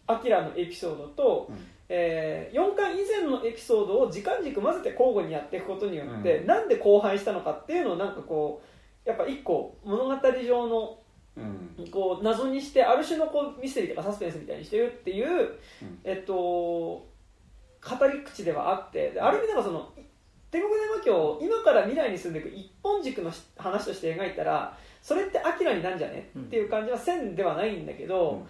[0.07, 1.57] アキラのエピソードと、うん。
[1.89, 6.47] えー4巻以前のエピソードを時間軸混ぜて交互にやっていくことによって、うん。
[6.47, 8.63] なんで荒廃したのかっていうのをなんかこ
[9.05, 10.99] うやっぱ一個物語上の
[11.37, 11.91] うん。
[11.91, 15.99] こう謎にしてある種のこうミステリーとかサスペンスみたいにしてるっていう、うん。
[16.05, 17.07] えっと
[17.89, 19.89] 語り口ではあってである意味なんかその
[20.51, 26.31] 天国大魔教を今から未来に進んでいく一本軸のし話として描いたらそれってアキラになんじゃね？
[26.35, 26.43] うん。
[26.43, 28.45] っていう感じはせんではないんだけど、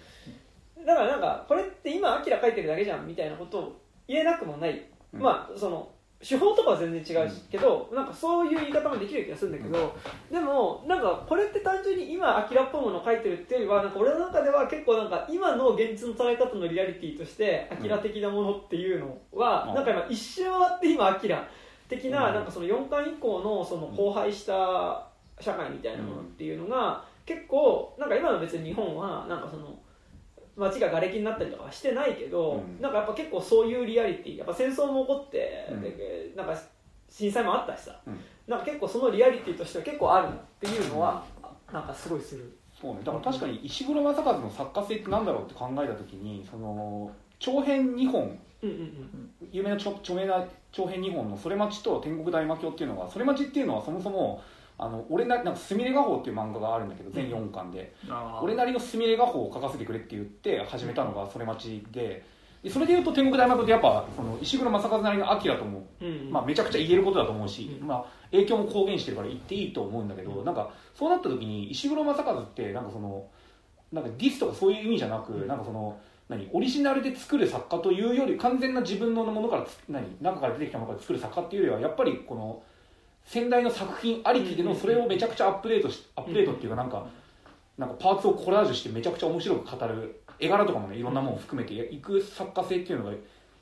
[0.87, 5.20] だからなんかこれって今アキラ書いてるだけじゃんみたいなことを言えなくもない、うん。
[5.20, 5.90] まあその
[6.23, 9.95] 手法とかは全然違うしけど、なんかそういう言い方もできる気がするんだけど、
[10.31, 19.75] でもなんかこれって単純に今アキラっぽいものを書いてるっていうよりはなんか俺の中では結構なんか今の現実の捉え方のリアリティとしてアキラ的なものっていうのは、うん。
[19.75, 21.47] なんか今一瞬終わって今アキラ
[21.89, 22.35] 的な,、うん。
[22.35, 25.07] なんかその4巻以降のその荒廃した
[25.39, 29.79] 社会みたいなものっていうのが結構なんか今の別に日本はなんかその
[30.57, 32.81] 街が瓦礫になったりとかはしてないけど、うん。
[32.81, 35.81] なんかやっぱ結構そういうリアリティやっぱ戦争も起こって、うん。
[35.83, 36.59] でなんか
[37.09, 38.19] 震災もあったしさ、うん。
[38.47, 41.25] なんか結構そのリアリティとしては結構あるなっていうのは、
[41.73, 42.59] なんかすごいする。
[42.81, 43.01] そうね。
[43.05, 49.31] だから確かに石黒正和の作家性ってなんだろうって考えた時にその長編2本うんうんうん。
[49.53, 54.42] 有名な著著名な長編2本の「それ待ち」と「天国大魔教」っていうのが「それ待ち」っていうのはそもそも
[54.79, 57.95] あの俺ななんか「すみれ画報」っていう漫画があるんだけど全4巻で、
[58.43, 62.23] 俺なりのすみれ画報を書かせてくれって言って始めたのが「それ待ちで」
[62.62, 65.87] でそれでいうと天国大魔教ってやっぱその石黒正和なりのアキラとも
[66.31, 67.87] まあ、めちゃくちゃ言えることだと思うし、うん。
[67.87, 73.27] まあ、影響も公言してるから言っていいと思うんだけど、なんかそうなった時に石黒正和ってなんかその
[73.93, 75.47] なんかディスとかそういう意味じゃなく、うん。
[75.47, 75.97] なんかその
[76.29, 82.62] 何オリジナルで作る作家というより完全な自分のものからつ何中から出てきたものから作る作家っていうよりはやっぱりこの
[83.27, 87.07] 先代の作品ありきでのうんそれをめちゃくちゃアップデートしアップデートっていうかなんか
[87.77, 93.12] なんかパーツをコラージュしてめちゃくちゃ面白く語る絵柄とかもねいろんなものを含めていく作家性っていうのが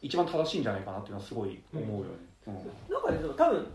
[0.02, 2.10] 一番正しいんじゃないかなっていうのはすごい思うよね。
[2.46, 2.54] うん。
[2.92, 3.66] なんかねでも多分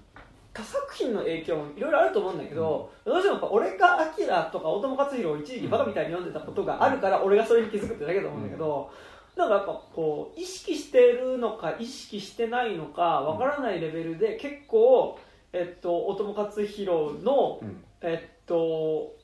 [0.54, 8.92] 他作品の影響もいろいろあると思うんだけど、どうしてもやっぱ俺が「アキラとか大友克洋を一時期バカみたいに読んでたことがあるから俺がそれに気づくってだけだと思うんだけど、
[9.36, 15.18] なんかやっぱこう意識してるのか意識してないのかわからないレベルで結構、
[15.52, 17.84] えっと、大友克洋の、うん。
[18.02, 19.16] えっと、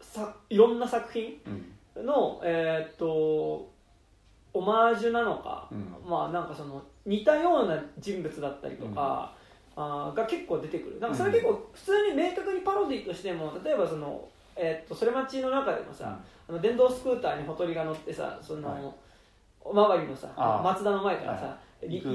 [0.00, 1.40] さいろんな作品
[1.96, 2.06] うん。
[2.06, 3.68] の、えっと
[4.52, 5.94] オマージュなのか、うん。
[6.08, 9.32] まあなんかその似たような人物だったりとか、
[9.76, 11.00] あーが結構出てくる。
[11.00, 14.26] なんかそれ結構普通に明確にパロディとしても例えばその、
[14.56, 18.82] えっとそれ待ちの中でもさ、あの電動スクーターにほとりが乗ってさその、はい。
[19.60, 20.62] おまわりのさあー。
[20.62, 22.08] 松田の前からさ、はいい行く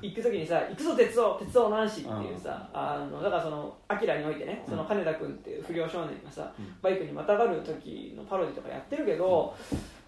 [0.00, 6.74] 行く時にさ「行くぞ鉄道鉄道男子」っていうさ、あのだからその「アキラにおいてねその金田君っていう不良少年がさ、うん。
[6.80, 9.54] バイクにまたがる時のパロディとかやってるけど、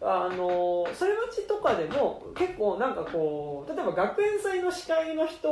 [0.01, 5.49] あのそれ待ちとかでも結構なんかこう例えば学園祭の司会の人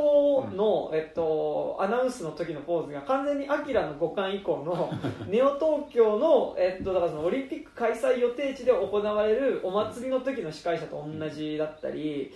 [0.55, 4.93] の、えっと、アナウンスの時のポーズが完全にアキラの5巻以降の
[5.27, 12.31] ネオ東京の,、えっと、だからそのオリンピック開催予定地で行われるお祭りの時の司会者と同じだったり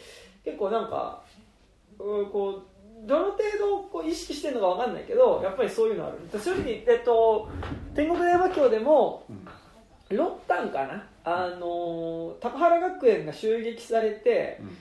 [0.50, 1.22] 結構なんか
[2.00, 6.40] うんこうどの程度こう意識してるのかわかんないけどやっぱりそういうのある。
[6.40, 7.48] 正直、えっと、
[7.96, 9.48] 天国大魔教でもうん。
[10.10, 11.08] 6巻かな？
[11.24, 14.78] あの高原学園が襲撃されてうん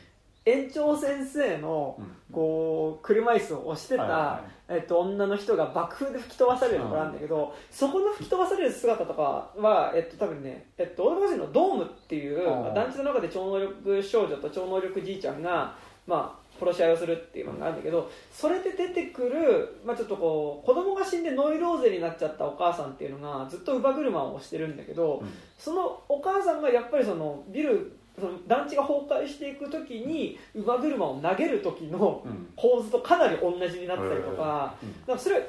[0.49, 2.19] 園長先生のうん。
[2.31, 15.75] こう車椅子を押してた、えっと、女の人が爆風で吹き飛ばされるところなんだけど、そこの吹き飛ばされる姿とかは、えっと、多分ね、えっと、大阪市のドームっていう、団地の中で超能力少女と超能力じいちゃんが、
[16.07, 25.29] まあ、殺し合いをするっていうのがあるんだけどそれで出てくる、まあ、ちょっとこう子供が死んでノイローゼになっちゃったお母さんっていうのがずっと乳母車を押してるんだけど、うん。
[25.57, 32.49] そのお母さんがやっぱりそのビルその団地が崩壊していく時に乳母車を投げる時のうん。
[32.57, 34.95] 構図とかなり同じになってたりとか,、うん。
[35.07, 35.49] なんかそれ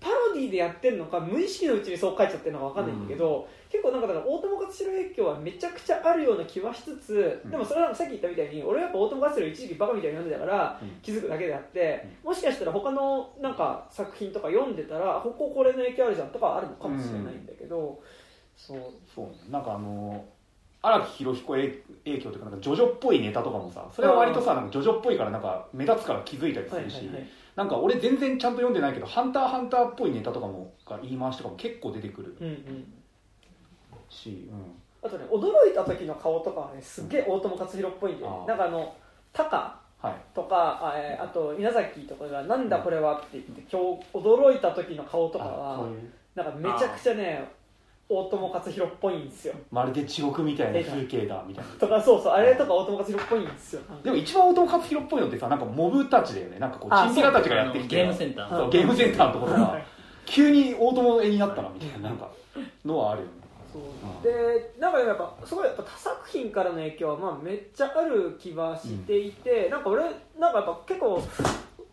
[0.00, 7.50] パロディでやってるのか無意識のうちにそう書いちゃってるのかわかんないんだけど、結構なんかだから大友克洋影響はめちゃくちゃあるような気はしつつ、うん。
[7.50, 10.90] でもそれはさっき言ったみたいに俺はやっぱ大友克洋一時期バカみたいに読んでたからうん。
[11.00, 17.98] 気づくだけであって、もしかしたら他のなんか作品とか読んでたらこここれの影響あるじゃんとかはあるのかもしれないんだけど、
[18.58, 18.78] そう。
[19.14, 19.32] そうね。
[19.48, 20.22] なんかあの
[20.86, 21.68] 荒木博彦影
[22.04, 27.28] 影響というかなんかジョジョっぽいネタとかもさそれは割とさなんかジョジョっぽいからなんか目立つから気づいたりするし、はいはいはい。
[27.56, 32.36] なんか俺全然ちゃんと読んでないけど「ハンターハンター」っぽいネタとかもが言い回しとかも結構出てくる
[34.10, 38.94] し、うん、あとね驚いた時の顔とかはねすっげえ大友克洋っぽいんで、なんかあの
[39.32, 40.14] タカはい。
[40.34, 45.86] とかあ,、えーあと稲崎とかが「なんだこれは」って言って今日驚いた時の顔とかは
[46.34, 47.42] なんかめちゃくちゃね
[48.08, 49.54] 大友克洋っぽいんですよ。
[49.70, 51.70] まるで地獄みたいな風景だみたいな。
[51.72, 53.82] とかそうそうあれとか大友克洋っぽいんですよ。
[54.02, 56.58] でも一番大友克洋っぽいのってさなんかモブたちだよね。
[56.58, 57.96] なんかこうあチンピラたちがやってきて。
[57.96, 58.56] ゲームセンター。
[58.56, 59.78] そうゲームセンターのところが。
[60.26, 62.30] 急に大友絵になったなみたいななんか
[62.84, 63.32] のはあるよね。
[64.22, 70.04] でなんかやっぱすごいやっぱ他作品からの影響はまあめっちゃある気はしていて、なんか俺
[70.38, 71.20] なんかやっぱ結構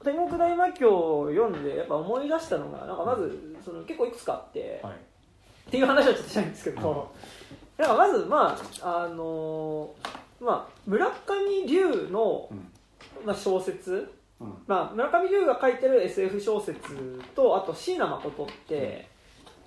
[0.03, 4.93] 天国大魔教を読んでやっぱ思い出したのがなんかまずその結構いくつかあって、はい
[5.71, 7.13] っていう話はちょっとしたいんですけど、
[7.77, 7.87] なん。
[7.87, 13.25] かまずまああのーまあ村上龍の、うん。
[13.25, 14.11] まあ、小説。
[14.41, 14.53] うん。
[14.67, 19.07] まあ、村上龍が書いてる SF 小説とあと椎名誠って、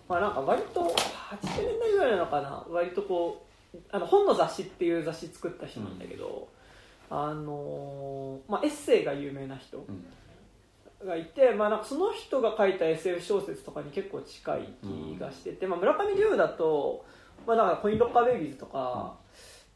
[0.06, 0.92] まあ、なんか割と80
[1.56, 2.66] 年代ぐらいなのかな。
[2.68, 6.48] 割とこうあの本の雑誌っていう雑誌作った人なんだけど、
[7.08, 9.78] あのーまあ、エッセイが有名な人。
[9.78, 10.04] うん
[11.04, 17.04] がいて、まあ、なんかその人が書いた SF 小説とかに結構近い気がしてて、まあ、村上龍だと、
[17.46, 19.14] まあ、なんかコインロッカーベイビーズとか、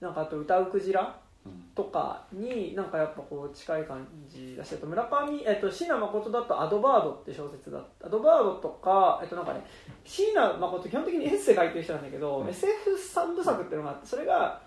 [0.00, 1.52] なんかあと歌うクジラうん。
[1.74, 9.64] とかになんかやっぱこう近い感じだしあと村上、えっと、椎名誠だと「アドバード」って小説だアドバードとか、えっと、なんかね
[10.04, 12.48] 椎名誠基本的にエッセイ書いてる人なんだけど、うん。
[12.48, 14.60] SF 三部作っていうのがあってそれが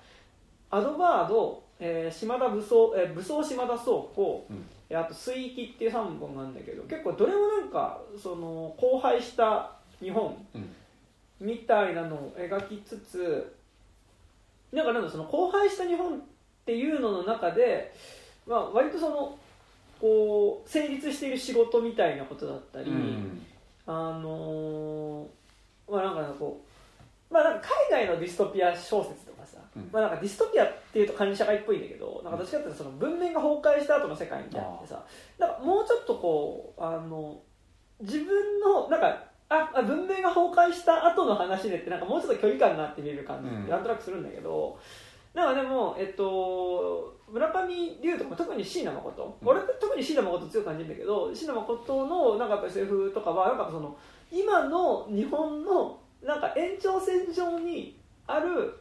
[0.69, 4.65] アドバード、えー島田武装、えー武装島田倉庫、うん。
[4.81, 10.70] えあと水域っていう3本なんだけど結構どれもなんかその荒廃した日本うん。
[11.40, 13.56] みたいなのを描きつつ
[14.72, 16.20] なんかなんだその荒廃した日本っ
[16.66, 17.94] ていうのの中で、
[18.48, 19.40] まあ、割とその
[20.00, 23.42] こう成立している仕事みたいなことだったり、うん。
[23.88, 25.42] あのー
[25.92, 26.62] まあなんかこ
[27.30, 29.31] う、まあ、なんか海外のディストピア小説
[29.76, 29.90] うん。
[29.92, 35.04] まあ、なんかディストピアっていうと管理社会っぽいんだけどなんかどっちかっていうとその文明が崩壊した後の世界みたいなのってさ
[35.40, 37.40] なんかもうちょっとこうあの
[38.02, 43.64] 自分のなんかああ文明が崩壊した後の話でってなんかもうちょっと距離感があって見える感じっうん。
[43.66, 44.80] てなんとなくするんだけど、
[45.34, 49.48] なんかでも、えっと、村上龍とか特に椎名誠、うん。
[49.48, 53.98] 俺特に椎名誠強く感じるんだけど椎名誠のなんかやっぱ SF とかはなんかその
[54.32, 58.81] 今の日本のなんか延長線上にある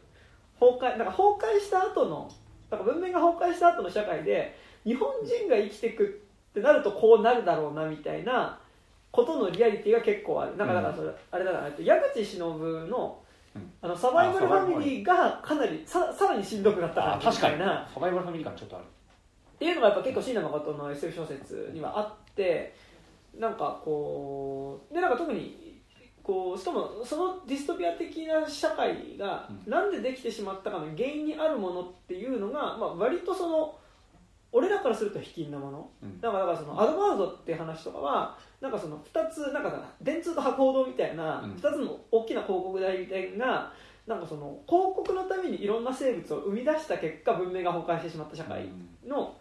[0.61, 2.31] 崩壊なんか崩壊した後の
[2.69, 6.21] なんか文明が崩壊した後の社会で日本人が生きていく
[6.51, 8.59] ってなるとこうなるだろうなみたいな
[9.11, 10.55] ことのリアリティが結構ある。
[10.55, 13.19] なんかだからそれ、あれだからえっと矢口忍の
[13.53, 13.71] うん。
[13.81, 17.57] あのサバイバルファミリーがかなりささらにしんどくなったみ確かに。
[17.57, 17.89] たいな。
[17.93, 18.85] サバイバルファミリー感ちょっとある。
[18.85, 22.73] っていうのがやっぱ結構椎名誠の SF 小説にはあって
[23.37, 25.60] なんかこうでなんか特に
[26.23, 33.75] こうしかもそのディストピア的な社会がうなんでできてしまったかの原因にあるものっていうのが、まあ、割とその
[34.51, 35.89] 俺らからすると卑近なもの。
[36.03, 36.19] うん。
[36.19, 41.51] だからだからそのアドバードっていう話とかはなんかその2つなんかさ電通と博報堂みたいなうん。
[41.53, 43.71] 2つの大きな広告代理店が
[44.05, 48.67] なんかその広告のためにいろんな生物を生み出した結果文明が崩壊してしまった社会
[49.07, 49.37] の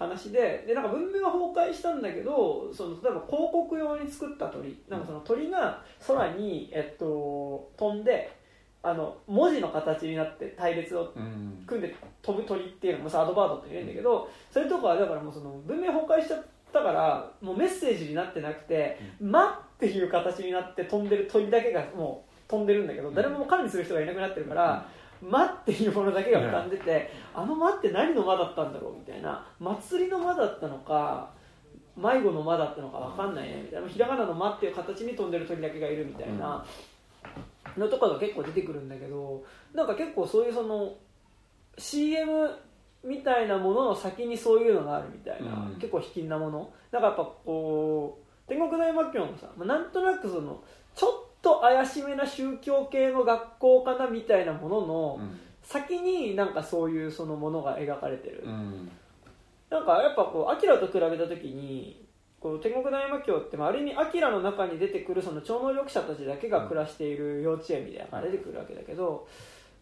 [0.00, 8.34] 話ででなんか文明は崩壊したんだけどその例えば広告用に作った鳥なんかその鳥が空に、えっと、飛んで
[8.82, 11.50] あの文字の形になって隊列をうん。
[11.66, 24.88] 組んで飛ぶ鳥っていうのもさアドバードって言うんだけどそれとかはだからもうその文明崩壊しちゃったからもうメッセージになってなくて「ま」っていう形になって飛んでる鳥だけがもう飛んでるんだけど誰も管理する人がいなくなってるから
[25.22, 31.30] 「間」っていうものだけが浮かんでて、あの間って何の間だったんだろうみたいな祭りの間だったのか
[31.96, 33.88] 迷子の間だったのか分かんないねみたいな。
[33.88, 36.64] ひらがなの間っていう形に飛んでる鳥だけがいるみたいな
[37.76, 39.42] のとかが結構出てくるんだけど
[39.74, 40.94] なんか結構そういうその
[41.76, 42.50] CM
[43.02, 45.74] みたいなものの先にそういうのがあるみたいな、うん。
[45.76, 46.70] 結構卑近なもの。
[46.90, 50.62] だからやっぱこう天国大魔教もさ、まあ、なんとなくその
[50.94, 55.40] ちょっと怪しめな宗教系の学校かなみたいなものの、うん。
[55.62, 58.90] 先になんかそういうそのものが描かれてる、うん。
[59.70, 62.04] なんかやっぱこうアキラと比べた時に
[62.40, 69.28] こう天国大魔教って、まあ、ある意味アキラの中に出てくるその超能力者たちだけが暮らしている幼稚園みたいなのが出てくるわけだけど、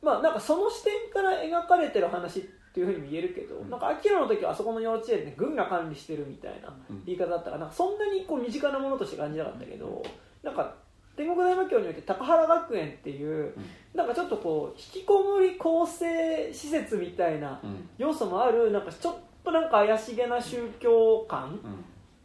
[0.03, 2.43] まあなんかその視点から描かれてる話っ
[2.75, 3.71] ていうふうに見えるけど、うん。
[3.71, 7.67] なんかアキラの時はあそこの幼稚園で軍が管理してるみたいなうん言い方だったからな。
[7.67, 10.03] んかそんなにこう身近なものとして感じなかったけど
[10.43, 10.75] なんか
[11.19, 13.53] 天国大魔教において高原学園っていう
[13.93, 17.89] なんかちょっとこう引きこもり構成施設みたいなうん。
[17.99, 21.59] 要素もあるなんかちょっとなんか怪しげな宗教観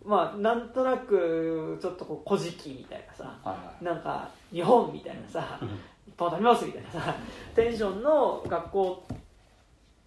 [0.06, 0.10] うん。
[0.10, 3.84] まあなんとなくちょっとこう「古事記」みたいなさはいはい。
[3.84, 5.70] なんか日本みたいなさうん。
[5.70, 5.76] いっ
[6.16, 7.16] ぱい食べますみたいなさ
[7.56, 9.18] テンションの学校っ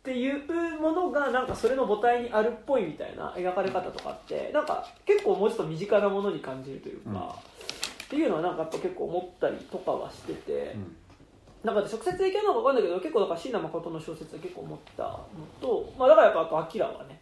[0.04, 7.75] ていうものがなんかそれの母体にあるっぽいみたいな描かれ方とかってなんか結構もうちょっと身近なものに感じるというか、うん
[8.06, 10.72] っていうのはなんかやっぱ結構思ったりとかはしてて。
[10.74, 10.96] うん
[11.64, 15.26] なんか直接影響なのか分かんないけど結構だから椎名誠の小説は結構思ったの
[15.60, 17.20] と、まあ、だからやっぱあと「アキラはね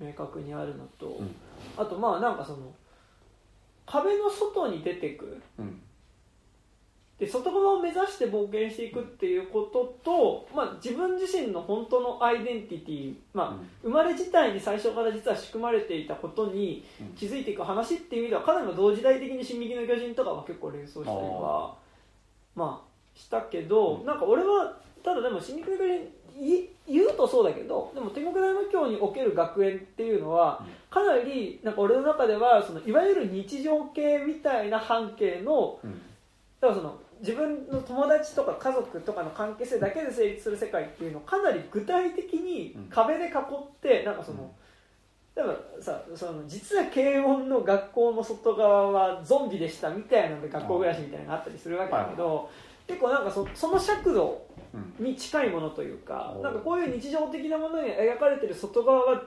[0.00, 1.34] 明確にあるのと、ん
[1.76, 2.72] あとまあなんかその
[3.84, 5.82] 壁の外に出てくうん
[7.22, 17.06] で外側を目指して冒険していくっていうことと、まあ、自分自身の本当のアイデンティティ、まあ、生まれ自体に最初から実は仕組まれていたことにうん。
[17.14, 21.76] 気づいていく話っていう意味ではかなり同時代的に「進撃の巨人」とかは結構連想したりは
[22.56, 24.04] まあしたけど、うん。
[24.04, 36.02] なんか俺はただでも「進撃の巨人」い言うとそうだけどでも天国大魔教における学園っていうのはかなりなんか俺の中ではそのいわゆる日常系みたいな半径のうん。
[36.62, 43.32] だからその自分の友達とか家族とかの関係性だけで成立する世界っていうのをかなり具体的に壁で囲っ
[43.80, 44.50] てなんかその、
[45.36, 52.50] 例えばさその実は軽音の学校の外側はゾンビでしたみたいなので学校暮らしみたいなのがあったりするわけだけど、
[52.88, 59.22] 結構なんかそその尺度うんに近いものというかなんかこういう日常的なものに描かれてる外側は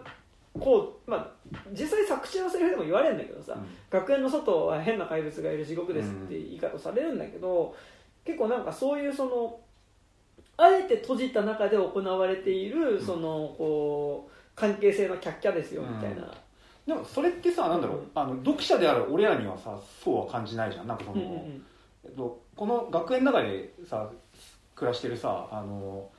[0.60, 1.32] こう、まあ、
[1.72, 3.58] 実際作中のセリフでも言われるんだけどさ、
[3.90, 7.76] 学園の外は変な怪物がいる地獄ですって言い方をされるんだけど、
[8.24, 9.60] 結構なんかそういうその
[10.58, 16.32] あえて閉じた中で行われているそのこう関係性のキャッキャですよみたいな、
[16.88, 18.12] でもそれってさなんだろう、うん。
[18.16, 20.88] あの読者である俺らにはさそうは感じないじゃん。
[20.88, 21.66] なんかその、うんうんうん。
[22.06, 24.10] えっと、この学園の中でさ
[24.76, 26.10] 暮らしてるさあの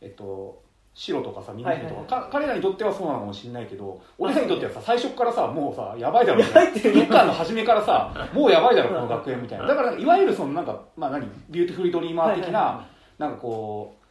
[0.00, 0.63] えっと
[0.94, 9.66] 白とかさ緑とか、彼らにとってはそうなのかもしれないけど俺らにとってはさ最初からさもうさやばいだろやばいっていう一巻の初めからさ もうやばいだろこの学園みたいな。
[9.66, 12.86] だからいわゆるそのなんかまあ何ビューティフルドリーマー的な、
[13.18, 14.04] なんかこう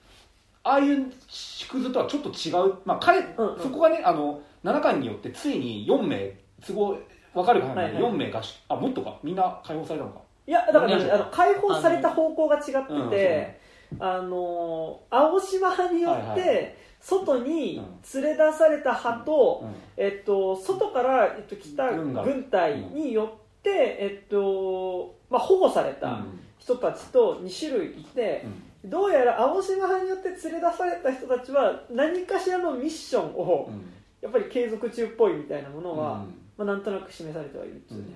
[0.63, 3.21] ああいう縮図とはちょっと違う、まあ彼
[3.61, 6.33] そこがねあの7巻によってついに4名
[6.65, 6.97] 都合
[7.33, 8.03] 分かるかな、はいはい。
[8.03, 9.17] 4名がしあもっとか？
[9.23, 10.19] みんな解放されたのか？
[10.45, 13.59] いやだから、解放された方向が違ってうんて、
[13.99, 17.81] あの青島派によって、外に
[18.13, 19.73] 連れ出された派と、うん。
[19.97, 23.69] えっと、外から、えっと、来た軍隊によって、
[23.99, 26.23] えっとまあ、保護された
[26.59, 28.45] 人たちと2種類いて、
[28.85, 33.89] どうやら青島派によって連れ出された人たちは何かしらのミッションをうん。
[34.21, 36.43] やっぱり継続中っぽいみたいなものは、うん。
[36.57, 38.13] まあ、なんとなく示されてはいるんですうんよね、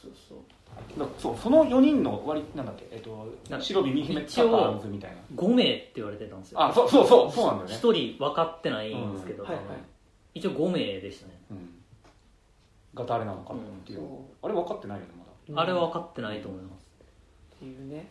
[0.00, 0.38] そうそうそう
[1.18, 3.26] そうその4人の割なんだっけ、えっと
[3.60, 5.16] 白耳姫一ズみたいな。
[5.36, 6.62] 5名って言われてたんですよ。
[6.62, 7.76] あそうそうそうそうなんだよね。
[7.76, 9.64] 1人分かってないんですけど、うんはいはい。
[10.34, 11.70] 一応5名でしたね、うん。
[12.94, 14.06] が誰なのかっていう、そう
[14.42, 15.62] あれ分かってないよねまだ。
[15.62, 16.90] あれは分かってないと思います。
[17.56, 18.10] っていうね。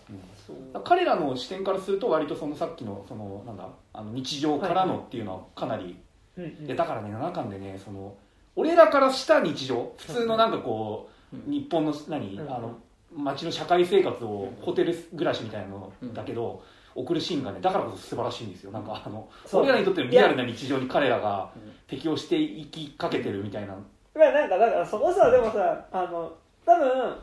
[0.74, 0.84] うん。
[0.84, 3.68] 彼らの視点からすると割とそのさっきのそのなんだ？
[3.93, 5.97] あの日常からのっていうのはかなり、
[6.38, 6.66] うんうん。
[6.66, 8.16] でだからね7巻でねその
[8.55, 12.51] 俺らからした日常普通のなんかこう、うん日本の何、うん。
[12.51, 12.77] あの
[13.15, 16.63] 街の社会生活をホテル暮らしみたいなのだけど、
[16.95, 18.71] 送るシーンがねだからこそ素晴らしいんですよ。
[18.71, 21.51] なんかあの俺らにとってのリアルな日常に彼らが
[21.88, 23.73] 適応していきかけてるみたいな、
[24.15, 26.34] まあなんかだからそこさでもさあの
[26.65, 27.15] 多分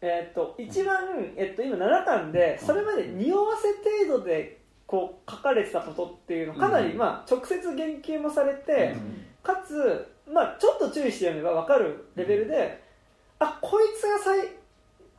[0.00, 0.96] えっと一番、
[1.36, 3.68] えっと、今7巻でそれまで匂わせ
[4.06, 6.98] 程度でこう書かれてたことっていうのかなり、うん。
[6.98, 9.24] まあ、直接言及もされて、うん。
[9.42, 12.81] かつ、まあ、ちょっと注意して読めば分かるレベルで、
[13.42, 14.48] あこいつがさい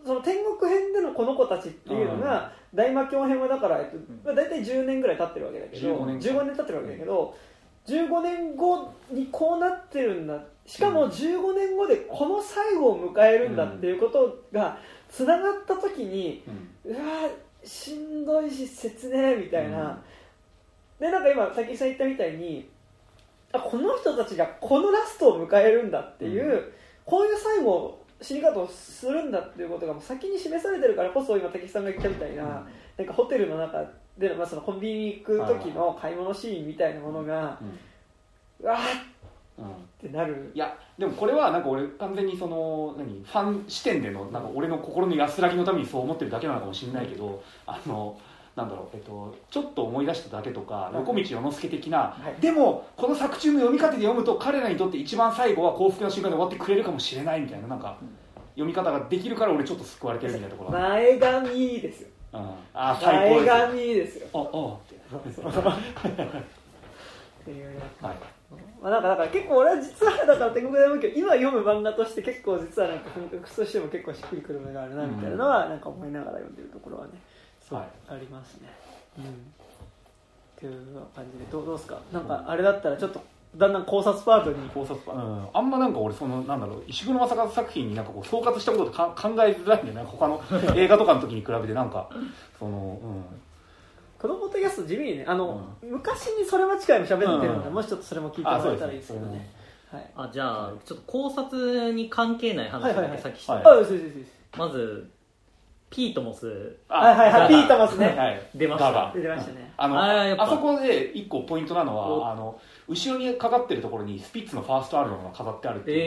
[0.06, 7.38] その天国編でのこの子たちっていうのが、大魔教編はだから、えっとまあ、大体10年ぐらい経ってるわけだけど15年15年経ってるわけだけど
[7.88, 10.42] 15年後にこうなってるんだ。
[10.66, 14.78] しかも15年後でこの最後を迎えるんだっていうことが
[15.10, 16.44] つながった時に、
[16.86, 16.92] うん。
[16.92, 20.02] うわーしんどいし切ねえみたいな、
[21.00, 22.70] でなんか今滝さん言ったみたいに
[23.52, 26.74] あこの人たちがこのラストを迎えるんだっていう、う
[27.06, 32.66] こういう最後死に方をするんだっていうことがもう先に示されてるからこそ今滝さんが言ったみたいな,、
[32.98, 33.84] なんかホテルの中
[34.18, 37.60] での,、まあそのコンビニに行く時の買い物シーンみたいなものが、
[38.62, 38.82] うわーっ
[39.58, 40.52] うんてなる。
[40.54, 48.18] いやでもこれはなんか俺完全にその何ファン視点でのなんか俺の心の安らぎのためにそう思ってるだけなのかもしれないけどあの
[48.56, 52.42] なんだろう、えっと、ちょっと思い出しただけとかい横道世之助的な、はい。
[52.42, 57.98] でもこの作中の読み方で読むと彼らにとって一番最後は幸福な瞬間で終わってくれるかもしれないみたいななんか
[58.54, 62.08] 読み方ができるから俺ちょっと救われてるみたいなところが、前髪ですよ。
[62.34, 64.20] うん、ああ最高前です。
[64.20, 65.48] よ髪ですよ。
[65.52, 68.16] ああっていうね はい。
[68.82, 77.14] まあ、なんかだから結構俺は実はだから天国大魔教今読む漫画として結構実はなんか感覚としても結構しっくりくるものがあるなみたいなのはなんか思いながら読んでるところはね
[77.70, 77.88] そうはい。
[78.10, 78.70] ありますね、
[79.18, 79.24] うん。
[79.24, 79.28] っ
[80.58, 82.00] ていう感じでどうどうですか？
[82.12, 83.22] なんかあれだったらちょっと
[83.56, 90.04] だんだん考察パートに考察うん、あんまなんか俺そのなんだろう石黒正和作品になんかこう総括したことってか考えづらいんだよね。
[90.04, 90.42] 他の
[90.76, 92.10] 映画とかの時に比べてなんか
[92.58, 93.24] その、うん、
[94.20, 97.74] このポッドキャスト地味にねあの、昔にそれは近いも喋ってるので、うん。
[97.76, 99.54] もしちょっとそれも聞いてもらえたらいいですけどね。
[99.92, 100.12] はい。
[100.16, 104.32] あじゃあちょっと考察に関係ない話だけ先して、はいあそうですそうです。
[104.58, 105.12] まず
[105.94, 106.48] ピートモス。
[106.90, 108.08] はいはいはいピートマスね。
[108.18, 108.92] はい、出ました。
[108.92, 109.72] ガガ出てましたね。
[109.78, 110.44] あのあーやっぱ。
[110.46, 116.02] あそこで一個ポイントなのおはあの後ろにかかってるところにスピッツのファーストアルバムが飾ってあるっていう、え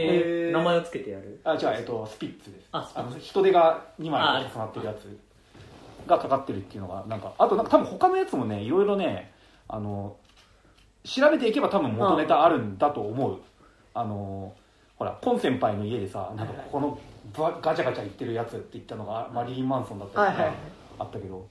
[0.47, 0.51] ー、へー。
[0.51, 1.41] 名前をつけてやる。
[1.45, 2.68] あ違う、えっと、スピッツです。
[2.72, 3.14] あスピッツ。
[3.14, 5.18] の人手が2枚重なってるやつ
[6.09, 9.32] がかかってるっていうのがなんかあとなんか多分他のやつもねいろいろね
[9.68, 10.16] あの
[11.05, 13.39] 調べていけば多分元ネタあるんだと思う。
[13.95, 14.53] あの
[14.97, 16.99] ほらポン先輩の家でさなんかここのバ
[17.33, 20.53] ガチャガチャ言ってるやつって言ったのがマリリン・マンソンだったりとか
[20.99, 21.49] あったけど、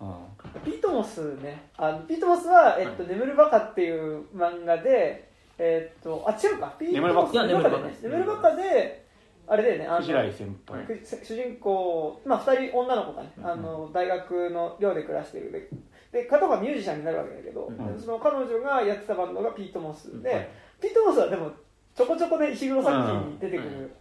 [0.00, 0.60] うん。
[0.64, 1.70] ピートモスね。
[1.76, 6.74] あのピートモスは、えっと「眠るバカ」っていう漫画でえっとあ違うか。
[6.78, 9.04] ピートモス眠るバカです眠るバカで
[9.46, 9.86] あれだよね。
[9.86, 15.52] あの藤来先輩、く主人公、まあ、2人女の子がね、あの大学の寮で暮らしてる。
[15.52, 15.68] で
[16.12, 18.00] で片方がミュージシャンになるわけだけど、うん。
[18.00, 20.48] その彼女がやってたバンドがピートモスで、はい。
[20.80, 21.50] ピートモスはでも
[21.94, 23.92] ちょこちょこね石黒作品に出てくる、うん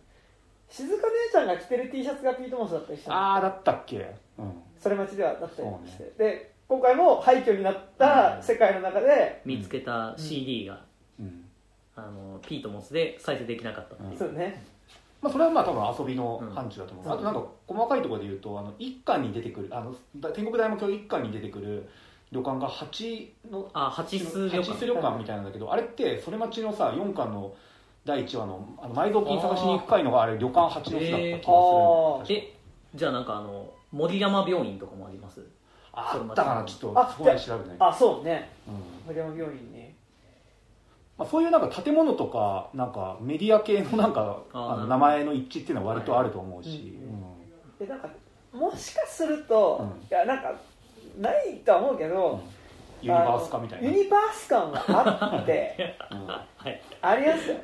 [0.76, 3.16] 静香姉ちゃんが着てる T シャツがピートモスだったりしたの。
[3.16, 3.98] ああだったっけ？
[4.40, 4.52] うん。
[4.80, 10.82] それ待ちではだったりして、そうで今回も廃墟になった世界の中で、見つけた CD が、
[11.20, 11.46] うん。
[11.96, 14.64] あのピートモスで再生できなかったっていう、そうね。
[15.22, 21.88] まあ、それはまあ多分遊びの範疇だと思う、うんあとなんか細かいところで言うとあの一巻に出てくるあのだ天国大魔教一巻に出てくる
[22.32, 24.72] 旅館が八のあ八須旅館。
[24.74, 27.54] 八須旅館みたいなんだけどあれってそれ待ちのさ4巻の
[28.06, 32.34] 第1話のあの埋蔵金探しに行く回のがあれ旅館八の巣だった気がするんだよあー。
[32.38, 32.54] え
[32.95, 35.41] じゃあなんかあの森山病院とかもあります？
[35.93, 38.49] あったかなちょっあとそこまで調べない、あそうね。
[38.68, 38.76] うん。
[39.08, 39.95] 森山病院ね。
[41.18, 47.14] まあ、そういうなんか建物とかなんかメディア系のなんかあの名前の一致っていうのは割とあると思うし、うん。
[47.14, 47.88] うん。
[47.88, 48.10] でなんか
[48.51, 49.88] もしかすると、うん。
[50.01, 50.51] いやなんか
[51.20, 52.41] ないとは思うけど、
[53.04, 53.88] ユニバース化みたいな。
[53.88, 54.84] ユニバース感は
[55.36, 55.95] あって
[57.01, 57.58] ありますよ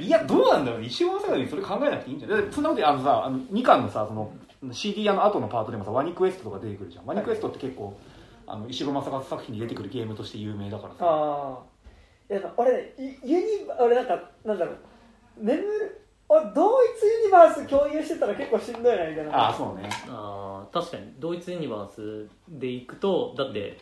[0.00, 0.86] いやどうなんだろうね。
[0.86, 2.44] 石尾正和にそれ考えなくていいんじゃない？
[2.50, 4.30] そんなことであのさあの2巻のさその
[4.72, 7.06] CD 屋の後のパートでもさワニクエストとか出てくるじゃん。
[7.06, 7.96] ワニクエストって結構
[8.46, 10.98] あの石黒正和作品に出てくるゲームとして有名だからさ。
[11.02, 11.58] あ
[12.30, 13.06] あいや俺ねユ
[13.38, 13.46] ユニ
[13.78, 14.76] 俺なんかなんだろう。
[15.38, 19.36] 眠る俺同一ユニバース共有してたら結構しんどいなみたいな。
[19.36, 19.88] ああそうね。
[20.08, 21.12] あー確かに。
[21.18, 23.78] 同一ユニバースでいくとだって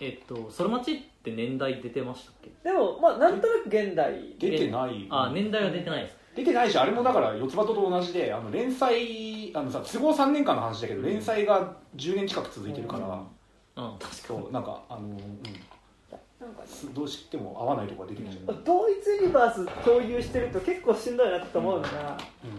[0.00, 2.50] えっとそれ待ちって年代出てましたっけ？
[2.62, 4.34] でもまあなんとなく現代。
[4.38, 5.06] 出てない。
[5.10, 6.16] あ年代は出てないです。
[6.34, 13.98] 出てないしあれもだから四つ葉と同じであの連載あのさ都合3年間の話だけど連載が10年近く続いてるから、うん。
[13.98, 16.66] 確かそうなんかあの、うん、なんかね。
[16.66, 21.88] すどうしても合わないところが出てきちゃう、同一ユニバース共有してると結構しんどいなって思うのが、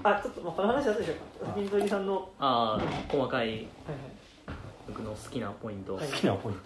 [0.04, 0.12] うん。
[0.12, 1.46] あちょっともうこの話は後でしょう。
[1.46, 3.68] か金鳥さんの、はいああ細かいはい
[4.88, 6.62] 僕の好きなポイント、はい好きなポイント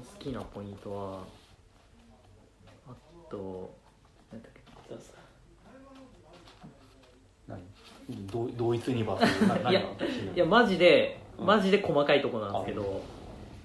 [0.00, 1.20] 好きなポイントは
[2.88, 2.92] あ
[3.30, 3.74] と
[4.32, 4.60] 何だっけ。
[7.46, 7.60] 何？
[8.30, 9.84] 同同一ユニバース いやい
[10.34, 11.46] やマジでうん。
[11.46, 13.00] マジで細かいとこなんですけど、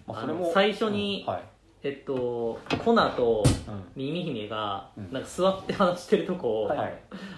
[0.07, 1.43] まあ、あそれもの最初にうんはい。
[1.83, 3.83] えっとコナとうん。
[3.95, 5.11] 耳姫がうん。
[5.11, 6.93] なんか座って話してるとこを、はいはい。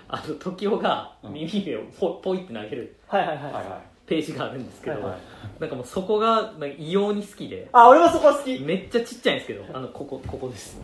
[0.07, 1.33] あの時雄がうん。
[1.33, 2.95] 耳姫をポポイって投げる。
[3.07, 5.19] はいはいはい、はいはいページがあるんですけど、はいはい。
[5.59, 8.59] なんかもうそこがなんか異様に好きであ俺もそこ好き。
[8.59, 10.79] めっちゃちっちゃいんですけどあのここここです。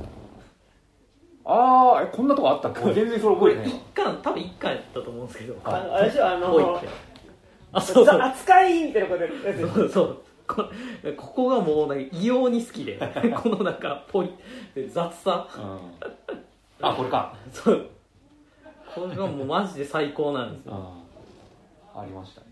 [1.46, 2.82] ああえこんなとこあったっけ？
[2.82, 3.72] 俺全然それ覚えてない。
[3.96, 6.82] 巻多分一巻やったと思うんですけどあのあれでしょあの
[7.74, 8.22] あそうそう。
[8.22, 9.30] 扱いみたいなことや
[9.74, 10.22] そうそう。
[10.48, 10.66] こ
[11.18, 13.00] ここがもうなんか異様に好きで
[13.42, 14.32] このなんかポリ
[14.90, 15.32] 雑さ。
[15.32, 15.60] わう
[16.84, 16.88] ん。
[16.88, 17.34] あこれか。
[17.52, 17.88] そう。
[18.94, 20.92] これがもうマジで最高なんですうんよ
[21.96, 22.48] ありましたね。
[22.48, 22.51] そ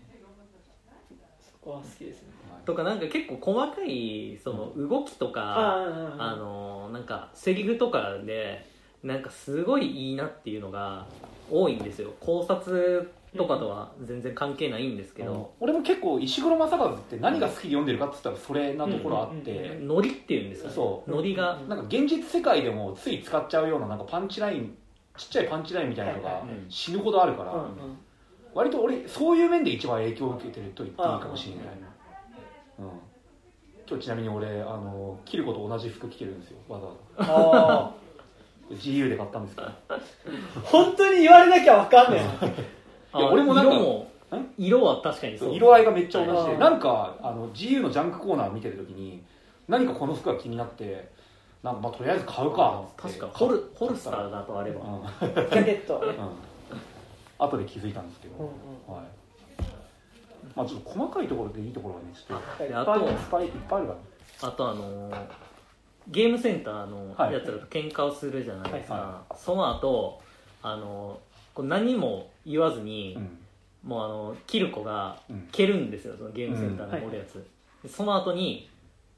[1.60, 2.28] こは好きですね。
[2.64, 8.66] とかなんか結構細かいその動きとか、ああのなんかセリフとかで
[9.02, 11.06] なんかすごいいいなっていうのが
[11.50, 12.12] 多いんですよ。
[12.20, 15.34] 考察とかとは全然関係ないんですけうん。
[15.34, 20.74] ど、俺も結構石黒正和って何が好きで読んでるかって言ったらそれなところあって、うんうんノリっていうんですかね。
[20.74, 21.10] そう。
[21.10, 24.76] ノリが、なんか現実世界でもつい使っちゃうようななんかパンチライン
[25.16, 27.98] ちっちゃいパンチラインみたいなのが死ぬほどあるから、うんうん
[28.54, 31.64] 割と俺そういう面で一番影響を受けてると言っていいかもしれない、
[32.78, 32.86] うん、
[33.88, 37.94] 今日ちなみに俺あの着る子と同じ服着てるんですよわざわあ
[38.70, 39.68] ざ GU で買ったんですけど。
[39.68, 40.00] あ
[40.64, 42.20] 本当に言われなきゃわかんない。
[43.12, 45.54] あいや俺もなんか色もん色は確かにそう。
[45.54, 49.24] 色合いがめっちゃ同じでなんかあの GU のジャンクコーナー見てる時に
[49.66, 51.08] 何かこの服が気になって
[51.64, 55.28] なんかまあとりあえず買うか確かホルホルスターだとあれば、うん。
[55.28, 56.14] ジャケットね。
[56.16, 56.49] うん
[57.40, 59.04] 後で気づいたんですけど、うんうんはい。
[60.56, 63.14] まあちょっと細かいところでいいところがねちょっとはい。
[63.14, 63.96] っぱいいっぱいあるか
[64.42, 65.24] らあとあのー
[66.08, 69.02] ゲームセンターのはいやつらと喧嘩をするじゃないですか、はい。
[69.02, 70.20] はその後
[70.62, 73.38] あのーこう何も言わずに、うん。
[73.82, 75.48] もうあのキルコがうん。
[75.52, 77.44] 蹴るんですよそのゲームセンターのおるやつ、
[77.82, 78.68] でその後に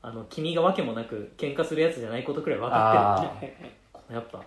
[0.03, 3.53] あの君がわけもなく喧嘩するやつじゃないことくらい分かってる
[3.93, 4.43] このやっぱ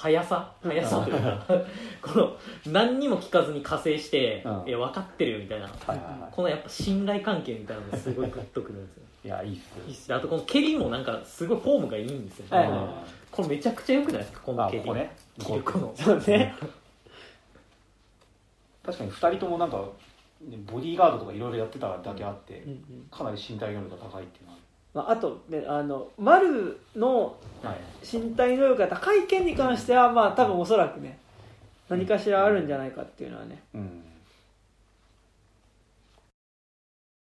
[0.00, 1.44] 速さ速さというか
[2.00, 2.36] この
[2.72, 4.68] 何にも聞かずに加勢して、うん。
[4.68, 5.66] いや分かってるよみたいな。
[5.66, 9.02] はいはいはこのやっぱ信頼関係みたいなのがすごいグッとくるんですよ。
[9.24, 10.14] い いやいいっすいいっす。
[10.14, 12.56] あとこの蹴りもなんかすごいフォームがいいんですよ、ね。
[12.58, 12.88] はいはい
[13.30, 14.40] これめちゃくちゃ良くないですか？
[14.40, 14.82] この蹴り。
[14.82, 15.16] あここね。
[15.38, 15.92] キルコの。
[15.94, 16.54] そうね。
[18.82, 19.84] 確かに2人ともなんか
[20.40, 24.56] ねボディーガードとかいろいろやってただけあってうんうんかなり身体能力が高いっていうの
[24.92, 27.36] まあ、あとねあの丸の
[28.02, 31.18] 身体能力が高い件に関してはまあ多分おそらくね
[31.88, 33.62] 何かしらあるんじゃないかっていうのはね。
[33.74, 34.09] うん